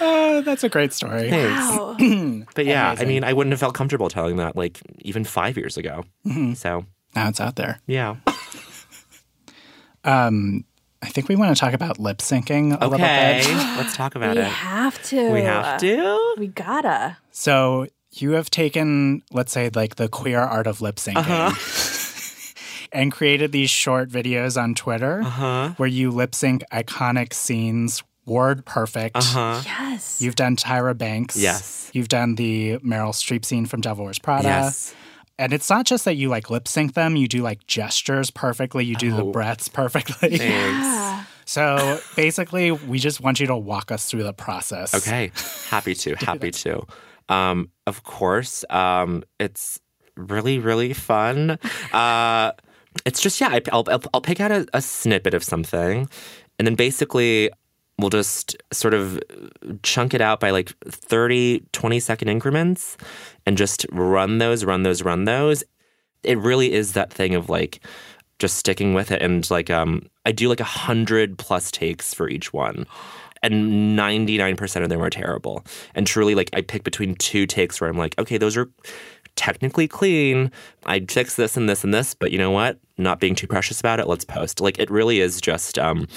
Oh, 0.00 0.40
that's 0.42 0.64
a 0.64 0.68
great 0.68 0.92
story. 0.92 1.30
thanks. 1.30 2.46
but 2.54 2.66
yeah, 2.66 2.94
I 2.98 3.04
mean, 3.04 3.22
I 3.24 3.32
wouldn't 3.32 3.52
have 3.52 3.60
felt 3.60 3.74
comfortable 3.74 4.08
telling 4.08 4.36
that 4.36 4.56
like 4.56 4.80
even 5.00 5.24
5 5.24 5.56
years 5.56 5.76
ago. 5.76 6.02
Mhm. 6.26 6.56
So, 6.56 6.84
Now 7.14 7.28
it's 7.28 7.40
out 7.40 7.56
there. 7.56 7.80
yeah. 7.86 8.16
Um, 10.06 10.64
I 11.04 11.08
think 11.08 11.28
we 11.28 11.36
want 11.36 11.54
to 11.54 11.60
talk 11.60 11.74
about 11.74 11.98
lip 11.98 12.18
syncing 12.18 12.70
a 12.80 12.86
little 12.86 12.94
Okay. 13.04 13.42
bit. 13.44 13.54
Let's 13.76 13.94
talk 13.96 14.14
about 14.14 14.34
we 14.36 14.42
it. 14.42 14.44
We 14.46 14.50
have 14.50 15.02
to. 15.04 15.30
We 15.32 15.40
have 15.42 15.80
to? 15.80 16.34
We 16.38 16.46
gotta. 16.48 17.18
So 17.30 17.86
you 18.12 18.32
have 18.32 18.48
taken, 18.50 19.22
let's 19.32 19.52
say, 19.52 19.70
like 19.74 19.96
the 19.96 20.08
queer 20.08 20.40
art 20.40 20.66
of 20.66 20.80
lip 20.80 20.96
syncing. 20.96 21.16
Uh-huh. 21.16 21.52
And 22.92 23.10
created 23.10 23.50
these 23.50 23.70
short 23.70 24.08
videos 24.08 24.60
on 24.60 24.76
Twitter 24.76 25.20
Uh-huh. 25.20 25.70
where 25.78 25.88
you 25.88 26.12
lip 26.12 26.32
sync 26.32 26.62
iconic 26.72 27.32
scenes, 27.32 28.04
word 28.24 28.64
perfect. 28.64 29.16
Uh-huh. 29.16 29.60
Yes. 29.64 30.20
You've 30.22 30.36
done 30.36 30.54
Tyra 30.54 30.96
Banks. 30.96 31.36
Yes. 31.36 31.90
You've 31.92 32.06
done 32.06 32.36
the 32.36 32.78
Meryl 32.84 33.10
Streep 33.12 33.44
scene 33.44 33.66
from 33.66 33.80
Devil 33.80 34.04
Wears 34.04 34.20
Prada. 34.20 34.46
Yes. 34.46 34.94
And 35.38 35.52
it's 35.52 35.68
not 35.68 35.84
just 35.86 36.04
that 36.04 36.14
you 36.14 36.28
like 36.28 36.48
lip 36.50 36.68
sync 36.68 36.94
them, 36.94 37.16
you 37.16 37.26
do 37.26 37.42
like 37.42 37.66
gestures 37.66 38.30
perfectly, 38.30 38.84
you 38.84 38.94
do 38.96 39.10
the 39.10 39.24
Oh. 39.24 39.32
breaths 39.32 39.68
perfectly. 39.68 40.38
Thanks. 40.38 41.28
So 41.46 42.00
basically, 42.16 42.70
we 42.70 42.98
just 42.98 43.20
want 43.20 43.40
you 43.40 43.46
to 43.48 43.56
walk 43.56 43.90
us 43.90 44.06
through 44.08 44.22
the 44.22 44.32
process. 44.32 44.94
Okay, 44.94 45.30
happy 45.68 45.94
to, 45.96 46.14
happy 46.16 46.50
to. 46.52 46.82
Um, 47.28 47.70
of 47.86 48.02
course, 48.04 48.64
um, 48.70 49.24
it's 49.40 49.80
really, 50.16 50.58
really 50.58 50.92
fun. 50.92 51.58
Uh, 51.92 52.52
it's 53.04 53.20
just 53.20 53.40
yeah, 53.40 53.48
I, 53.48 53.60
I'll, 53.72 53.84
I'll 53.88 54.02
I'll 54.14 54.20
pick 54.20 54.40
out 54.40 54.52
a, 54.52 54.66
a 54.72 54.80
snippet 54.80 55.34
of 55.34 55.42
something, 55.42 56.08
and 56.58 56.66
then 56.66 56.76
basically 56.76 57.50
we'll 57.98 58.10
just 58.10 58.56
sort 58.72 58.94
of 58.94 59.20
chunk 59.82 60.14
it 60.14 60.20
out 60.20 60.40
by 60.40 60.50
like 60.50 60.72
30, 60.88 61.62
20 61.72 62.00
second 62.00 62.28
increments, 62.28 62.96
and 63.46 63.56
just 63.56 63.86
run 63.92 64.38
those, 64.38 64.64
run 64.64 64.82
those, 64.82 65.02
run 65.02 65.24
those. 65.24 65.64
It 66.22 66.38
really 66.38 66.72
is 66.72 66.92
that 66.92 67.12
thing 67.12 67.34
of 67.34 67.48
like 67.48 67.80
just 68.38 68.56
sticking 68.56 68.94
with 68.94 69.10
it 69.12 69.22
and 69.22 69.48
like 69.50 69.70
um 69.70 70.08
I 70.26 70.32
do 70.32 70.48
like 70.48 70.60
a 70.60 70.64
hundred 70.64 71.38
plus 71.38 71.70
takes 71.70 72.14
for 72.14 72.28
each 72.28 72.52
one. 72.52 72.86
and 73.44 73.98
99% 73.98 74.82
of 74.82 74.88
them 74.88 75.02
are 75.02 75.10
terrible. 75.10 75.64
And 75.94 76.06
truly, 76.06 76.34
like, 76.34 76.48
I 76.54 76.62
pick 76.62 76.82
between 76.82 77.14
two 77.16 77.46
takes 77.46 77.78
where 77.78 77.90
I'm 77.90 77.98
like, 77.98 78.18
okay, 78.18 78.38
those 78.38 78.56
are 78.56 78.70
technically 79.36 79.86
clean. 79.86 80.50
I'd 80.86 81.12
fix 81.12 81.36
this 81.36 81.54
and 81.56 81.68
this 81.68 81.84
and 81.84 81.92
this, 81.92 82.14
but 82.14 82.32
you 82.32 82.38
know 82.38 82.50
what? 82.50 82.78
Not 82.96 83.20
being 83.20 83.34
too 83.34 83.46
precious 83.46 83.80
about 83.80 84.00
it, 84.00 84.06
let's 84.06 84.24
post. 84.24 84.62
Like, 84.62 84.78
it 84.78 84.90
really 84.90 85.20
is 85.20 85.42
just 85.42 85.78
um, 85.78 86.08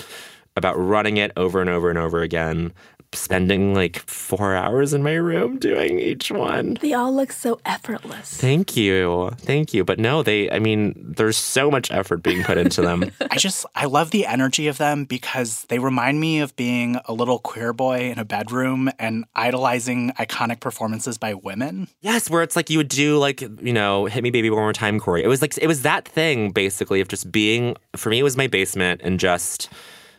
about 0.55 0.75
running 0.75 1.17
it 1.17 1.33
over 1.35 1.59
and 1.59 1.69
over 1.69 1.89
and 1.89 1.99
over 1.99 2.21
again 2.21 2.71
spending 3.13 3.73
like 3.73 3.99
four 4.09 4.55
hours 4.55 4.93
in 4.93 5.03
my 5.03 5.13
room 5.13 5.57
doing 5.57 5.99
each 5.99 6.31
one. 6.31 6.77
They 6.81 6.93
all 6.93 7.13
look 7.13 7.31
so 7.31 7.59
effortless. 7.65 8.35
Thank 8.35 8.75
you. 8.75 9.31
Thank 9.37 9.73
you. 9.73 9.83
But 9.83 9.99
no, 9.99 10.23
they, 10.23 10.49
I 10.51 10.59
mean, 10.59 10.93
there's 10.97 11.37
so 11.37 11.71
much 11.71 11.91
effort 11.91 12.23
being 12.23 12.43
put 12.43 12.57
into 12.57 12.81
them. 12.81 13.11
I 13.31 13.37
just, 13.37 13.65
I 13.75 13.85
love 13.85 14.11
the 14.11 14.25
energy 14.25 14.67
of 14.67 14.77
them 14.77 15.05
because 15.05 15.63
they 15.69 15.79
remind 15.79 16.19
me 16.19 16.39
of 16.39 16.55
being 16.55 16.99
a 17.05 17.13
little 17.13 17.39
queer 17.39 17.73
boy 17.73 18.09
in 18.11 18.19
a 18.19 18.25
bedroom 18.25 18.89
and 18.99 19.25
idolizing 19.35 20.11
iconic 20.19 20.59
performances 20.59 21.17
by 21.17 21.33
women. 21.33 21.87
Yes, 22.01 22.29
where 22.29 22.43
it's 22.43 22.55
like 22.55 22.69
you 22.69 22.77
would 22.77 22.89
do 22.89 23.17
like, 23.17 23.41
you 23.41 23.73
know, 23.73 24.05
hit 24.05 24.23
me 24.23 24.31
baby 24.31 24.49
one 24.49 24.59
more 24.59 24.73
time, 24.73 24.99
Corey. 24.99 25.23
It 25.23 25.27
was 25.27 25.41
like, 25.41 25.57
it 25.57 25.67
was 25.67 25.81
that 25.83 26.07
thing 26.07 26.51
basically 26.51 27.01
of 27.01 27.07
just 27.07 27.31
being, 27.31 27.75
for 27.95 28.09
me, 28.09 28.19
it 28.19 28.23
was 28.23 28.37
my 28.37 28.47
basement 28.47 29.01
and 29.03 29.19
just, 29.19 29.69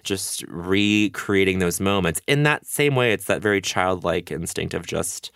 just 0.09 0.43
recreating 0.49 1.59
those 1.61 1.79
moments. 1.81 2.21
In 2.27 2.43
that 2.45 2.67
same 2.67 2.97
way, 2.97 3.13
it's 3.13 3.27
that 3.27 3.41
very 3.43 3.61
childlike 3.61 4.31
instinct 4.33 4.75
of 4.75 4.87
just 4.87 5.31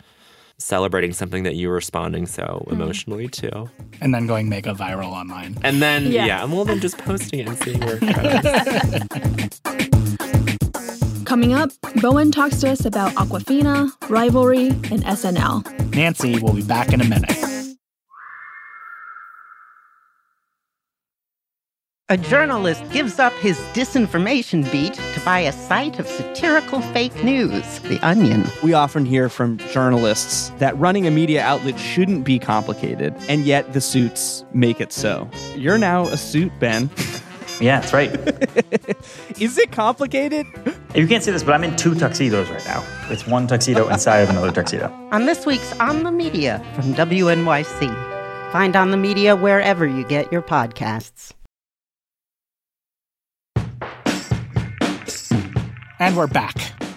celebrating 0.58 1.12
something 1.12 1.42
that 1.44 1.54
you're 1.56 1.74
responding 1.74 2.24
so 2.26 2.64
Hmm. 2.68 2.74
emotionally 2.74 3.28
to. 3.28 3.68
And 4.00 4.14
then 4.14 4.26
going 4.26 4.48
mega 4.48 4.74
viral 4.74 5.12
online. 5.12 5.56
And 5.62 5.82
then, 5.82 6.10
Yeah. 6.10 6.26
yeah, 6.26 6.44
well, 6.44 6.64
then 6.64 6.80
just 6.80 6.98
posting 6.98 7.40
it 7.40 7.48
and 7.48 7.58
seeing 7.58 7.80
where 7.80 7.98
it 8.00 9.10
goes. 9.50 11.24
Coming 11.24 11.54
up, 11.54 11.70
Bowen 12.02 12.30
talks 12.30 12.60
to 12.60 12.68
us 12.70 12.84
about 12.84 13.12
Awkwafina, 13.14 13.90
rivalry, 14.10 14.68
and 14.68 15.02
SNL. 15.04 15.64
Nancy 15.94 16.38
will 16.38 16.52
be 16.52 16.62
back 16.62 16.92
in 16.92 17.00
a 17.00 17.04
minute. 17.08 17.30
A 22.12 22.16
journalist 22.18 22.84
gives 22.90 23.18
up 23.18 23.32
his 23.40 23.56
disinformation 23.72 24.70
beat 24.70 24.92
to 24.92 25.20
buy 25.24 25.38
a 25.38 25.50
site 25.50 25.98
of 25.98 26.06
satirical 26.06 26.82
fake 26.92 27.24
news, 27.24 27.78
The 27.78 27.98
Onion. 28.06 28.44
We 28.62 28.74
often 28.74 29.06
hear 29.06 29.30
from 29.30 29.56
journalists 29.56 30.50
that 30.58 30.78
running 30.78 31.06
a 31.06 31.10
media 31.10 31.40
outlet 31.42 31.80
shouldn't 31.80 32.24
be 32.24 32.38
complicated, 32.38 33.16
and 33.30 33.46
yet 33.46 33.72
the 33.72 33.80
suits 33.80 34.44
make 34.52 34.78
it 34.78 34.92
so. 34.92 35.26
You're 35.56 35.78
now 35.78 36.02
a 36.08 36.18
suit, 36.18 36.52
Ben. 36.60 36.90
Yeah, 37.60 37.78
that's 37.80 37.92
right. 37.92 38.10
Is 39.40 39.56
it 39.56 39.70
complicated? 39.70 40.46
You 40.96 41.06
can't 41.06 41.22
see 41.22 41.30
this, 41.30 41.44
but 41.44 41.52
I'm 41.52 41.62
in 41.62 41.76
two 41.76 41.94
tuxedos 41.94 42.50
right 42.50 42.64
now. 42.64 42.84
It's 43.08 43.24
one 43.24 43.46
tuxedo 43.46 43.88
inside 43.88 44.18
of 44.18 44.30
another 44.30 44.50
tuxedo. 44.50 44.92
On 45.12 45.26
this 45.26 45.46
week's 45.46 45.72
On 45.78 46.02
the 46.02 46.10
Media 46.10 46.64
from 46.74 46.92
WNYC. 46.94 48.50
Find 48.50 48.74
On 48.74 48.90
the 48.90 48.96
Media 48.96 49.36
wherever 49.36 49.86
you 49.86 50.04
get 50.04 50.32
your 50.32 50.42
podcasts. 50.42 51.32
And 56.02 56.16
we're 56.16 56.26
back. 56.26 56.56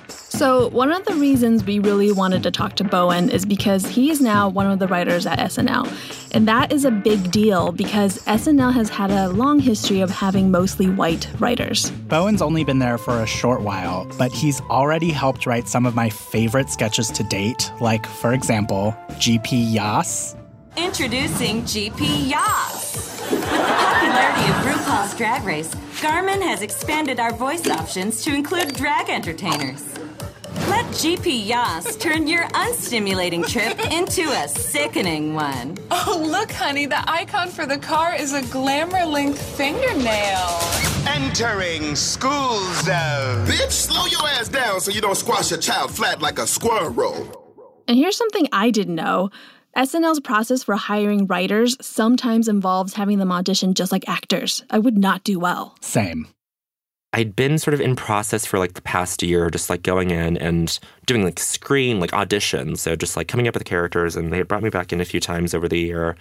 So, 0.10 0.70
one 0.70 0.92
of 0.92 1.06
the 1.06 1.14
reasons 1.14 1.64
we 1.64 1.78
really 1.78 2.12
wanted 2.12 2.42
to 2.42 2.50
talk 2.50 2.76
to 2.78 2.84
Bowen 2.84 3.30
is 3.30 3.46
because 3.46 3.86
he 3.86 4.10
is 4.10 4.20
now 4.20 4.50
one 4.50 4.66
of 4.66 4.80
the 4.80 4.88
writers 4.88 5.28
at 5.28 5.38
SNL. 5.38 5.88
And 6.34 6.48
that 6.48 6.74
is 6.74 6.86
a 6.86 6.92
big 6.92 7.30
deal 7.30 7.72
because 7.72 8.18
SNL 8.24 8.74
has 8.74 8.90
had 8.90 9.12
a 9.12 9.30
long 9.30 9.60
history 9.60 10.02
of 10.02 10.10
having 10.10 10.50
mostly 10.50 10.90
white 10.90 11.30
writers. 11.38 11.92
Bowen's 11.92 12.42
only 12.42 12.64
been 12.64 12.80
there 12.80 12.98
for 12.98 13.22
a 13.22 13.28
short 13.28 13.62
while, 13.62 14.12
but 14.18 14.32
he's 14.32 14.60
already 14.62 15.12
helped 15.12 15.46
write 15.46 15.68
some 15.68 15.86
of 15.86 15.94
my 15.94 16.10
favorite 16.10 16.72
sketches 16.72 17.12
to 17.12 17.22
date, 17.26 17.72
like, 17.80 18.08
for 18.08 18.34
example, 18.34 18.98
GP 19.20 19.72
Yas. 19.72 20.36
Introducing 20.78 21.62
GP 21.62 22.32
Yas. 22.32 23.22
RuPaul's 25.16 25.18
Drag 25.18 25.44
Race, 25.44 25.74
Garmin 26.02 26.42
has 26.42 26.62
expanded 26.62 27.20
our 27.20 27.34
voice 27.34 27.68
options 27.68 28.24
to 28.24 28.34
include 28.34 28.74
drag 28.74 29.10
entertainers. 29.10 29.84
Let 30.68 30.86
GP 30.86 31.48
Yas 31.48 31.96
turn 31.98 32.28
your 32.28 32.44
unstimulating 32.50 33.48
trip 33.48 33.80
into 33.92 34.24
a 34.24 34.48
sickening 34.48 35.34
one. 35.34 35.78
Oh, 35.92 36.24
look, 36.26 36.52
honey, 36.52 36.86
the 36.86 37.10
icon 37.10 37.50
for 37.50 37.66
the 37.66 37.78
car 37.78 38.16
is 38.16 38.34
a 38.34 38.42
glamour 38.52 39.06
link 39.06 39.36
fingernail. 39.36 40.60
Entering 41.08 41.96
school 41.96 42.60
zone. 42.84 43.46
Bitch, 43.46 43.72
slow 43.72 44.06
your 44.08 44.28
ass 44.30 44.50
down 44.50 44.82
so 44.82 44.92
you 44.92 45.02
don't 45.02 45.16
squash 45.16 45.52
your 45.52 45.60
child 45.60 45.92
flat 45.92 46.22
like 46.22 46.40
a 46.40 46.48
squirrel. 46.48 47.42
And 47.88 47.98
here's 47.98 48.18
something 48.18 48.48
I 48.52 48.72
didn't 48.72 48.96
know. 48.96 49.30
SNL's 49.78 50.22
process 50.22 50.64
for 50.64 50.76
hiring 50.76 51.28
writers 51.28 51.76
sometimes 51.82 52.48
involves 52.48 52.94
having 52.94 53.20
them 53.20 53.32
audition 53.32 53.74
just 53.74 53.92
like 53.92 54.08
actors. 54.08 54.64
I 54.70 54.80
would 54.80 54.98
not 54.98 55.26
do 55.26 55.38
well. 55.38 55.76
Same. 55.82 56.28
I'd 57.12 57.36
been 57.36 57.58
sort 57.58 57.74
of 57.74 57.82
in 57.82 57.96
process 57.96 58.46
for 58.46 58.58
like 58.58 58.74
the 58.74 58.82
past 58.82 59.22
year, 59.22 59.50
just 59.50 59.70
like 59.70 59.84
going 59.84 60.12
in 60.12 60.38
and 60.38 60.78
doing 61.06 61.24
like 61.24 61.40
screen, 61.40 62.00
like 62.00 62.12
auditions. 62.12 62.80
So 62.80 62.96
just 62.96 63.18
like 63.18 63.28
coming 63.28 63.48
up 63.48 63.54
with 63.54 63.66
characters, 63.66 64.16
and 64.16 64.32
they 64.32 64.38
had 64.38 64.48
brought 64.48 64.64
me 64.64 64.70
back 64.70 64.94
in 64.94 65.02
a 65.02 65.06
few 65.06 65.20
times 65.20 65.54
over 65.54 65.68
the 65.68 65.80
year. 65.80 66.16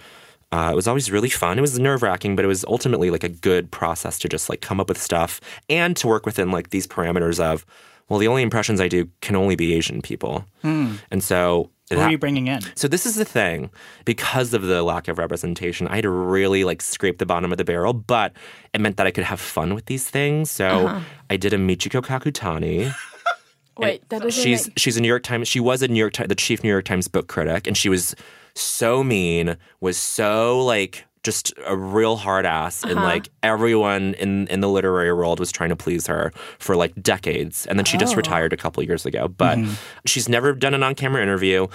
Uh, 0.51 0.69
it 0.71 0.75
was 0.75 0.87
always 0.87 1.11
really 1.11 1.29
fun. 1.29 1.57
It 1.57 1.61
was 1.61 1.79
nerve 1.79 2.01
wracking, 2.01 2.35
but 2.35 2.45
it 2.45 2.49
was 2.49 2.63
ultimately 2.65 3.09
like 3.09 3.23
a 3.23 3.29
good 3.29 3.71
process 3.71 4.19
to 4.19 4.29
just 4.29 4.49
like 4.49 4.61
come 4.61 4.79
up 4.79 4.89
with 4.89 5.01
stuff 5.01 5.41
and 5.69 5.97
to 5.97 6.07
work 6.07 6.25
within 6.25 6.51
like 6.51 6.69
these 6.69 6.87
parameters 6.87 7.39
of, 7.39 7.65
well, 8.07 8.19
the 8.19 8.27
only 8.27 8.43
impressions 8.43 8.79
I 8.79 8.87
do 8.87 9.09
can 9.21 9.35
only 9.35 9.55
be 9.55 9.73
Asian 9.73 10.01
people. 10.01 10.45
Hmm. 10.61 10.95
And 11.11 11.23
so 11.23 11.71
Who 11.91 11.99
are 11.99 12.09
you 12.09 12.17
bringing 12.17 12.47
in? 12.47 12.61
so 12.75 12.87
this 12.87 13.05
is 13.05 13.15
the 13.15 13.25
thing. 13.25 13.69
Because 14.05 14.53
of 14.53 14.63
the 14.63 14.81
lack 14.83 15.07
of 15.07 15.17
representation, 15.19 15.87
I 15.87 15.95
had 15.95 16.03
to 16.03 16.09
really 16.09 16.63
like 16.63 16.81
scrape 16.81 17.19
the 17.19 17.25
bottom 17.25 17.51
of 17.51 17.57
the 17.57 17.63
barrel, 17.63 17.93
but 17.93 18.33
it 18.73 18.81
meant 18.81 18.97
that 18.97 19.05
I 19.05 19.11
could 19.11 19.23
have 19.23 19.39
fun 19.39 19.75
with 19.75 19.85
these 19.85 20.09
things. 20.09 20.49
So 20.49 20.67
Uh-huh. 20.67 20.99
I 21.29 21.37
did 21.37 21.53
a 21.53 21.57
Michiko 21.57 22.01
Kakutani. 22.01 22.93
Wait, 23.77 24.07
that 24.09 24.21
doesn't 24.21 24.31
She's 24.43 24.67
make... 24.67 24.79
she's 24.79 24.97
a 24.97 25.01
New 25.01 25.07
York 25.07 25.23
Times. 25.23 25.47
She 25.47 25.59
was 25.59 25.81
a 25.81 25.87
New 25.87 25.99
York 25.99 26.13
Times, 26.13 26.29
the 26.29 26.35
chief 26.35 26.63
New 26.63 26.69
York 26.69 26.85
Times 26.85 27.07
book 27.07 27.27
critic, 27.27 27.67
and 27.67 27.75
she 27.77 27.89
was 27.89 28.15
so 28.55 29.03
mean, 29.03 29.57
was 29.81 29.97
so 29.97 30.63
like 30.63 31.05
just 31.25 31.53
a 31.65 31.75
real 31.75 32.15
hard 32.15 32.45
ass, 32.45 32.83
and 32.83 32.93
Uh-huh. 32.99 33.03
like 33.13 33.29
everyone 33.43 34.13
in 34.15 34.47
in 34.47 34.61
the 34.61 34.69
literary 34.69 35.11
world 35.11 35.39
was 35.39 35.51
trying 35.51 35.69
to 35.71 35.75
please 35.75 36.07
her 36.07 36.31
for 36.59 36.75
like 36.77 36.93
decades, 37.01 37.65
and 37.65 37.77
then 37.77 37.85
she 37.85 37.97
just 37.97 38.13
Oh. 38.13 38.17
retired 38.17 38.53
a 38.53 38.57
couple 38.57 38.81
years 38.83 39.05
ago. 39.05 39.27
But 39.27 39.57
Mm-hmm. 39.57 39.73
she's 40.05 40.29
never 40.29 40.53
done 40.53 40.73
an 40.73 40.83
on 40.83 40.95
camera 40.95 41.21
interview. 41.21 41.67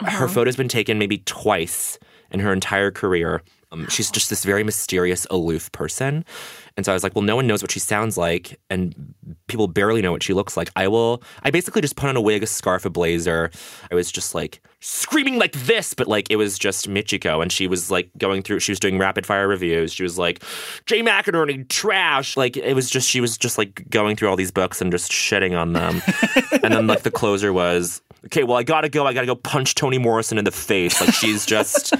Her 0.00 0.06
Uh-huh. 0.06 0.26
photo's 0.28 0.56
been 0.56 0.68
taken 0.68 0.98
maybe 0.98 1.18
twice 1.24 1.98
in 2.30 2.40
her 2.40 2.52
entire 2.52 2.90
career. 2.90 3.42
Um, 3.72 3.88
she's 3.88 4.10
just 4.10 4.28
this 4.30 4.44
very 4.44 4.64
mysterious, 4.64 5.26
aloof 5.30 5.72
person. 5.72 6.24
And 6.76 6.86
so 6.86 6.92
I 6.92 6.94
was 6.94 7.02
like, 7.02 7.14
well, 7.14 7.22
no 7.22 7.36
one 7.36 7.46
knows 7.46 7.62
what 7.62 7.70
she 7.70 7.80
sounds 7.80 8.16
like, 8.16 8.58
and 8.70 9.14
people 9.46 9.68
barely 9.68 10.00
know 10.00 10.12
what 10.12 10.22
she 10.22 10.32
looks 10.32 10.56
like. 10.56 10.70
I 10.74 10.88
will, 10.88 11.22
I 11.42 11.50
basically 11.50 11.82
just 11.82 11.96
put 11.96 12.08
on 12.08 12.16
a 12.16 12.20
wig, 12.20 12.42
a 12.42 12.46
scarf, 12.46 12.84
a 12.84 12.90
blazer. 12.90 13.50
I 13.90 13.94
was 13.94 14.10
just 14.10 14.34
like 14.34 14.62
screaming 14.80 15.38
like 15.38 15.52
this, 15.52 15.94
but 15.94 16.08
like 16.08 16.30
it 16.30 16.36
was 16.36 16.58
just 16.58 16.88
Michiko. 16.88 17.42
And 17.42 17.52
she 17.52 17.66
was 17.66 17.90
like 17.90 18.10
going 18.16 18.42
through, 18.42 18.60
she 18.60 18.72
was 18.72 18.80
doing 18.80 18.98
rapid 18.98 19.26
fire 19.26 19.46
reviews. 19.46 19.92
She 19.92 20.02
was 20.02 20.18
like, 20.18 20.42
Jay 20.86 21.02
McInerney, 21.02 21.68
trash. 21.68 22.36
Like 22.36 22.56
it 22.56 22.74
was 22.74 22.88
just, 22.88 23.08
she 23.08 23.20
was 23.20 23.36
just 23.36 23.58
like 23.58 23.88
going 23.90 24.16
through 24.16 24.28
all 24.28 24.36
these 24.36 24.50
books 24.50 24.80
and 24.80 24.90
just 24.90 25.12
shitting 25.12 25.58
on 25.58 25.74
them. 25.74 26.02
and 26.62 26.72
then 26.72 26.86
like 26.86 27.02
the 27.02 27.10
closer 27.10 27.52
was, 27.52 28.00
okay, 28.26 28.44
well, 28.44 28.56
I 28.56 28.62
gotta 28.62 28.88
go. 28.88 29.06
I 29.06 29.12
gotta 29.12 29.26
go 29.26 29.34
punch 29.34 29.74
Toni 29.74 29.98
Morrison 29.98 30.38
in 30.38 30.44
the 30.44 30.52
face. 30.52 31.00
Like 31.00 31.14
she's 31.14 31.44
just. 31.46 31.94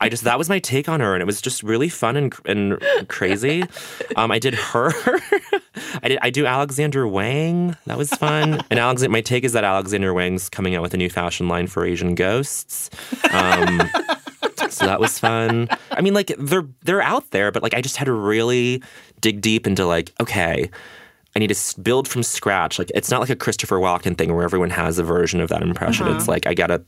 I 0.00 0.08
just 0.08 0.24
that 0.24 0.38
was 0.38 0.48
my 0.48 0.58
take 0.58 0.88
on 0.88 1.00
her, 1.00 1.14
and 1.14 1.22
it 1.22 1.26
was 1.26 1.40
just 1.40 1.62
really 1.62 1.88
fun 1.88 2.16
and 2.16 2.34
and 2.46 2.80
crazy. 3.08 3.64
Um, 4.16 4.32
I 4.32 4.38
did 4.38 4.54
her. 4.54 4.92
I 6.02 6.08
did. 6.08 6.18
I 6.20 6.30
do 6.30 6.44
Alexander 6.44 7.06
Wang. 7.06 7.76
That 7.86 7.96
was 7.96 8.10
fun. 8.10 8.60
And 8.70 8.78
Alexander, 8.78 9.12
my 9.12 9.20
take 9.20 9.44
is 9.44 9.52
that 9.52 9.62
Alexander 9.62 10.12
Wang's 10.12 10.48
coming 10.48 10.74
out 10.74 10.82
with 10.82 10.94
a 10.94 10.96
new 10.96 11.08
fashion 11.08 11.48
line 11.48 11.68
for 11.68 11.86
Asian 11.86 12.14
ghosts. 12.14 12.90
Um, 13.32 13.82
so 14.68 14.84
that 14.84 14.98
was 15.00 15.18
fun. 15.18 15.68
I 15.92 16.00
mean, 16.00 16.12
like 16.12 16.34
they're 16.38 16.66
they're 16.82 17.02
out 17.02 17.30
there, 17.30 17.52
but 17.52 17.62
like 17.62 17.74
I 17.74 17.80
just 17.80 17.96
had 17.96 18.06
to 18.06 18.12
really 18.12 18.82
dig 19.20 19.40
deep 19.40 19.66
into 19.66 19.86
like, 19.86 20.12
okay, 20.20 20.70
I 21.34 21.38
need 21.38 21.54
to 21.54 21.80
build 21.80 22.08
from 22.08 22.22
scratch. 22.22 22.78
Like 22.78 22.90
it's 22.94 23.10
not 23.10 23.20
like 23.20 23.30
a 23.30 23.36
Christopher 23.36 23.76
Walken 23.76 24.18
thing 24.18 24.34
where 24.34 24.44
everyone 24.44 24.70
has 24.70 24.98
a 24.98 25.04
version 25.04 25.40
of 25.40 25.48
that 25.50 25.62
impression. 25.62 26.06
Uh-huh. 26.06 26.16
It's 26.16 26.28
like 26.28 26.46
I 26.46 26.54
gotta 26.54 26.82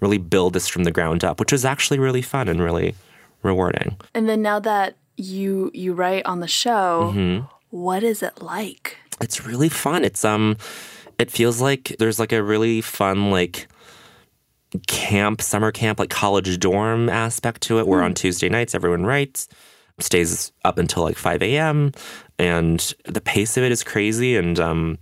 really 0.00 0.18
build 0.18 0.52
this 0.52 0.68
from 0.68 0.84
the 0.84 0.92
ground 0.92 1.24
up, 1.24 1.40
which 1.40 1.52
was 1.52 1.64
actually 1.64 1.98
really 1.98 2.22
fun 2.22 2.48
and 2.48 2.62
really 2.62 2.94
rewarding. 3.42 3.96
And 4.14 4.28
then 4.28 4.42
now 4.42 4.60
that 4.60 4.96
you 5.16 5.70
you 5.72 5.94
write 5.94 6.26
on 6.26 6.40
the 6.40 6.48
show, 6.48 7.12
hmm 7.12 7.56
what 7.70 8.02
is 8.02 8.22
it 8.22 8.40
like? 8.40 8.96
It's 9.20 9.44
really 9.44 9.68
fun. 9.68 10.04
It's 10.04 10.24
um, 10.24 10.56
it 11.18 11.30
feels 11.30 11.60
like 11.60 11.96
there's 11.98 12.18
like 12.18 12.32
a 12.32 12.42
really 12.42 12.80
fun 12.80 13.30
like 13.30 13.68
camp, 14.86 15.42
summer 15.42 15.72
camp, 15.72 15.98
like 15.98 16.10
college 16.10 16.58
dorm 16.58 17.08
aspect 17.08 17.62
to 17.62 17.78
it. 17.78 17.86
Where 17.86 18.02
on 18.02 18.14
Tuesday 18.14 18.48
nights 18.48 18.74
everyone 18.74 19.04
writes, 19.04 19.48
stays 19.98 20.52
up 20.64 20.78
until 20.78 21.02
like 21.02 21.16
five 21.16 21.42
a.m. 21.42 21.92
and 22.38 22.94
the 23.04 23.20
pace 23.20 23.56
of 23.56 23.64
it 23.64 23.72
is 23.72 23.82
crazy. 23.82 24.36
And 24.36 24.58
um, 24.60 24.98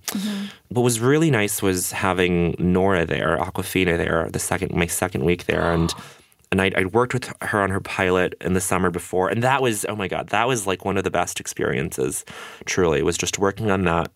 what 0.69 0.83
was 0.83 1.01
really 1.01 1.31
nice 1.31 1.63
was 1.63 1.93
having 1.93 2.55
Nora 2.59 3.05
there, 3.05 3.37
Awkwafina 3.39 3.97
there, 3.97 4.29
the 4.31 4.39
second 4.39 4.73
my 4.75 4.87
second 4.87 5.25
week 5.25 5.47
there, 5.47 5.73
and 5.73 5.93
and 6.53 6.61
I'd, 6.63 6.75
I'd 6.77 6.93
worked 6.93 7.15
with 7.15 7.33
her 7.43 7.61
on 7.61 7.71
her 7.71 7.81
pilot 7.81 8.35
in 8.41 8.53
the 8.55 8.61
summer 8.61 8.91
before, 8.91 9.29
and 9.29 9.43
that 9.43 9.61
was 9.63 9.85
oh 9.89 9.97
my 9.97 10.09
god, 10.09 10.29
that 10.29 10.47
was 10.47 10.67
like 10.67 10.85
one 10.85 10.97
of 10.97 11.05
the 11.05 11.11
best 11.11 11.41
experiences. 11.41 12.25
Truly, 12.65 13.03
was 13.03 13.17
just 13.19 13.39
working 13.39 13.71
on 13.71 13.83
that 13.85 14.11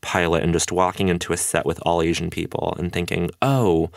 pilot 0.00 0.42
and 0.44 0.52
just 0.52 0.70
walking 0.72 1.08
into 1.08 1.32
a 1.32 1.36
set 1.36 1.66
with 1.66 1.80
all 1.84 2.02
Asian 2.02 2.30
people 2.30 2.74
and 2.78 2.92
thinking, 2.92 3.30
oh, 3.42 3.90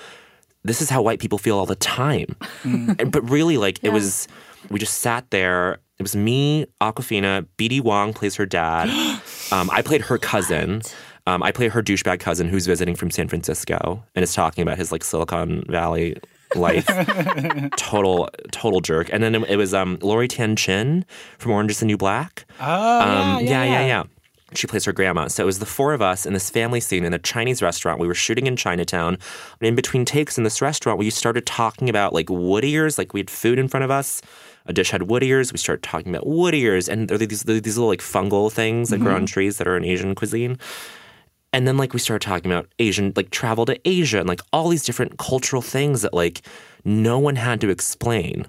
this 0.64 0.82
is 0.82 0.90
how 0.90 1.02
white 1.02 1.20
people 1.20 1.38
feel 1.38 1.58
all 1.58 1.66
the 1.68 1.76
time. 1.76 2.36
And- 2.64 3.12
but 3.12 3.28
really, 3.30 3.58
like 3.58 3.80
it 3.84 3.90
was, 3.90 4.28
we 4.70 4.80
just 4.80 5.00
sat 5.00 5.30
there. 5.32 5.80
It 6.02 6.04
was 6.04 6.16
me, 6.16 6.66
Awkwafina, 6.82 7.46
BD 7.60 7.80
Wong 7.80 8.12
plays 8.12 8.36
her 8.38 8.48
dad. 8.48 8.90
Um, 9.54 9.70
I 9.70 9.82
played 9.82 10.00
her 10.04 10.18
cousin. 10.18 10.82
Um, 11.28 11.44
I 11.44 11.52
play 11.52 11.68
her 11.68 11.84
douchebag 11.84 12.22
cousin 12.22 12.48
who's 12.48 12.66
visiting 12.66 12.96
from 12.96 13.12
San 13.12 13.28
Francisco 13.28 14.02
and 14.16 14.24
is 14.24 14.34
talking 14.34 14.62
about 14.62 14.78
his 14.78 14.94
like 14.94 15.04
Silicon 15.04 15.66
Valley 15.68 16.16
life. 16.56 16.88
total, 17.76 18.30
total 18.52 18.80
jerk. 18.80 19.10
And 19.12 19.22
then 19.22 19.36
it, 19.36 19.50
it 19.50 19.56
was 19.58 19.74
um, 19.74 20.00
Lori 20.02 20.30
Tan 20.30 20.56
Chinn 20.56 21.04
from 21.38 21.52
Orange 21.52 21.72
is 21.72 21.82
the 21.82 21.86
New 21.86 21.98
Black. 21.98 22.46
Oh, 22.62 23.02
Um, 23.02 23.44
yeah, 23.44 23.64
yeah, 23.64 23.66
yeah. 23.66 23.86
yeah. 23.86 24.04
She 24.54 24.68
plays 24.68 24.86
her 24.86 24.94
grandma. 24.94 25.28
So 25.28 25.44
it 25.44 25.46
was 25.46 25.60
the 25.60 25.66
four 25.66 25.94
of 25.94 26.02
us 26.02 26.26
in 26.26 26.34
this 26.34 26.50
family 26.50 26.80
scene 26.80 27.06
in 27.06 27.14
a 27.14 27.20
Chinese 27.20 27.62
restaurant. 27.62 28.00
We 28.00 28.08
were 28.08 28.14
shooting 28.14 28.48
in 28.48 28.56
Chinatown. 28.56 29.18
And 29.60 29.68
in 29.68 29.76
between 29.76 30.04
takes 30.04 30.38
in 30.38 30.44
this 30.44 30.62
restaurant, 30.62 31.00
we 31.00 31.10
started 31.10 31.46
talking 31.46 31.90
about 31.90 32.14
like 32.14 32.30
wood 32.30 32.66
ears. 32.66 32.98
Like 32.98 33.14
we 33.14 33.22
had 33.22 33.30
food 33.30 33.60
in 33.60 33.68
front 33.68 33.84
of 33.84 33.92
us. 33.92 34.22
A 34.66 34.74
dish 34.74 34.92
had 34.92 35.04
wood 35.04 35.24
ears. 35.24 35.52
We 35.52 35.58
started 35.58 35.84
talking 35.84 36.14
about 36.14 36.28
wood 36.28 36.54
ears. 36.54 36.90
And 36.90 37.08
there 37.08 37.16
are 37.16 37.18
these, 37.18 37.44
these 37.44 37.78
little 37.78 37.88
like 37.88 38.02
fungal 38.02 38.52
things 38.52 38.90
that 38.90 39.00
grow 39.00 39.14
on 39.14 39.20
mm-hmm. 39.20 39.26
trees 39.26 39.58
that 39.58 39.68
are 39.68 39.78
in 39.78 39.86
Asian 39.86 40.16
cuisine. 40.16 40.58
And 41.54 41.68
then 41.68 41.78
like 41.78 41.94
we 41.94 42.00
started 42.00 42.26
talking 42.26 42.52
about 42.52 42.68
Asian 42.80 43.14
like 43.16 43.30
travel 43.30 43.66
to 43.66 43.80
Asia 43.88 44.20
and 44.20 44.28
like 44.28 44.42
all 44.54 44.70
these 44.70 44.84
different 44.84 45.18
cultural 45.18 45.62
things 45.62 46.02
that 46.02 46.14
like 46.14 46.42
no 46.86 47.20
one 47.20 47.36
had 47.36 47.62
to 47.62 47.70
explain. 47.70 48.48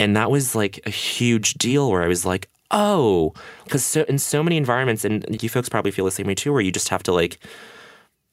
And 0.00 0.16
that 0.16 0.30
was 0.30 0.54
like 0.54 0.80
a 0.86 0.90
huge 0.90 1.54
deal 1.54 1.90
where 1.90 2.02
I 2.02 2.08
was 2.08 2.24
like, 2.24 2.48
oh, 2.70 3.32
because 3.64 3.84
so, 3.84 4.02
in 4.08 4.18
so 4.18 4.42
many 4.42 4.56
environments, 4.56 5.04
and 5.04 5.24
you 5.42 5.48
folks 5.48 5.68
probably 5.68 5.90
feel 5.90 6.04
the 6.04 6.10
same 6.10 6.26
way 6.26 6.34
too, 6.34 6.52
where 6.52 6.62
you 6.62 6.72
just 6.72 6.88
have 6.88 7.02
to 7.04 7.12
like, 7.12 7.38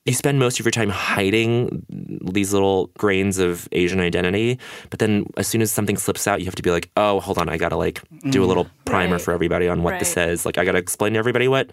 you 0.06 0.14
spend 0.14 0.40
most 0.40 0.60
of 0.60 0.66
your 0.66 0.72
time 0.72 0.90
hiding 0.90 1.86
these 1.90 2.54
little 2.54 2.88
grains 2.98 3.38
of 3.38 3.70
Asian 3.72 4.00
identity. 4.00 4.58
But 4.90 4.98
then 5.00 5.28
as 5.38 5.48
soon 5.48 5.62
as 5.62 5.72
something 5.72 5.96
slips 5.98 6.28
out, 6.28 6.40
you 6.40 6.46
have 6.46 6.56
to 6.56 6.64
be 6.64 6.72
like, 6.72 6.90
oh, 6.98 7.20
hold 7.20 7.38
on, 7.38 7.50
I 7.50 7.58
got 7.58 7.70
to 7.70 7.78
like 7.78 8.02
do 8.32 8.42
a 8.42 8.46
Mm. 8.46 8.48
little 8.48 8.68
primer 8.86 9.14
Right. 9.18 9.22
for 9.22 9.32
everybody 9.32 9.68
on 9.68 9.84
what 9.84 10.00
this 10.00 10.18
is. 10.18 10.44
Like, 10.46 10.58
I 10.58 10.66
got 10.66 10.72
to 10.72 10.80
explain 10.80 11.14
to 11.14 11.20
everybody 11.20 11.48
what 11.48 11.70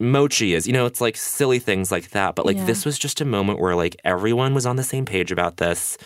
mochi 0.00 0.54
is. 0.54 0.66
You 0.66 0.72
know, 0.72 0.86
it's 0.86 1.00
like 1.00 1.16
silly 1.16 1.58
things 1.58 1.92
like 1.92 2.10
that. 2.10 2.34
But 2.34 2.46
like, 2.46 2.56
Yeah. 2.56 2.64
this 2.64 2.84
was 2.86 2.98
just 2.98 3.20
a 3.20 3.24
moment 3.26 3.60
where 3.60 3.74
like 3.76 3.96
everyone 4.02 4.54
was 4.54 4.64
on 4.66 4.76
the 4.76 4.82
same 4.82 5.04
page 5.04 5.30
about 5.30 5.58
this 5.58 5.98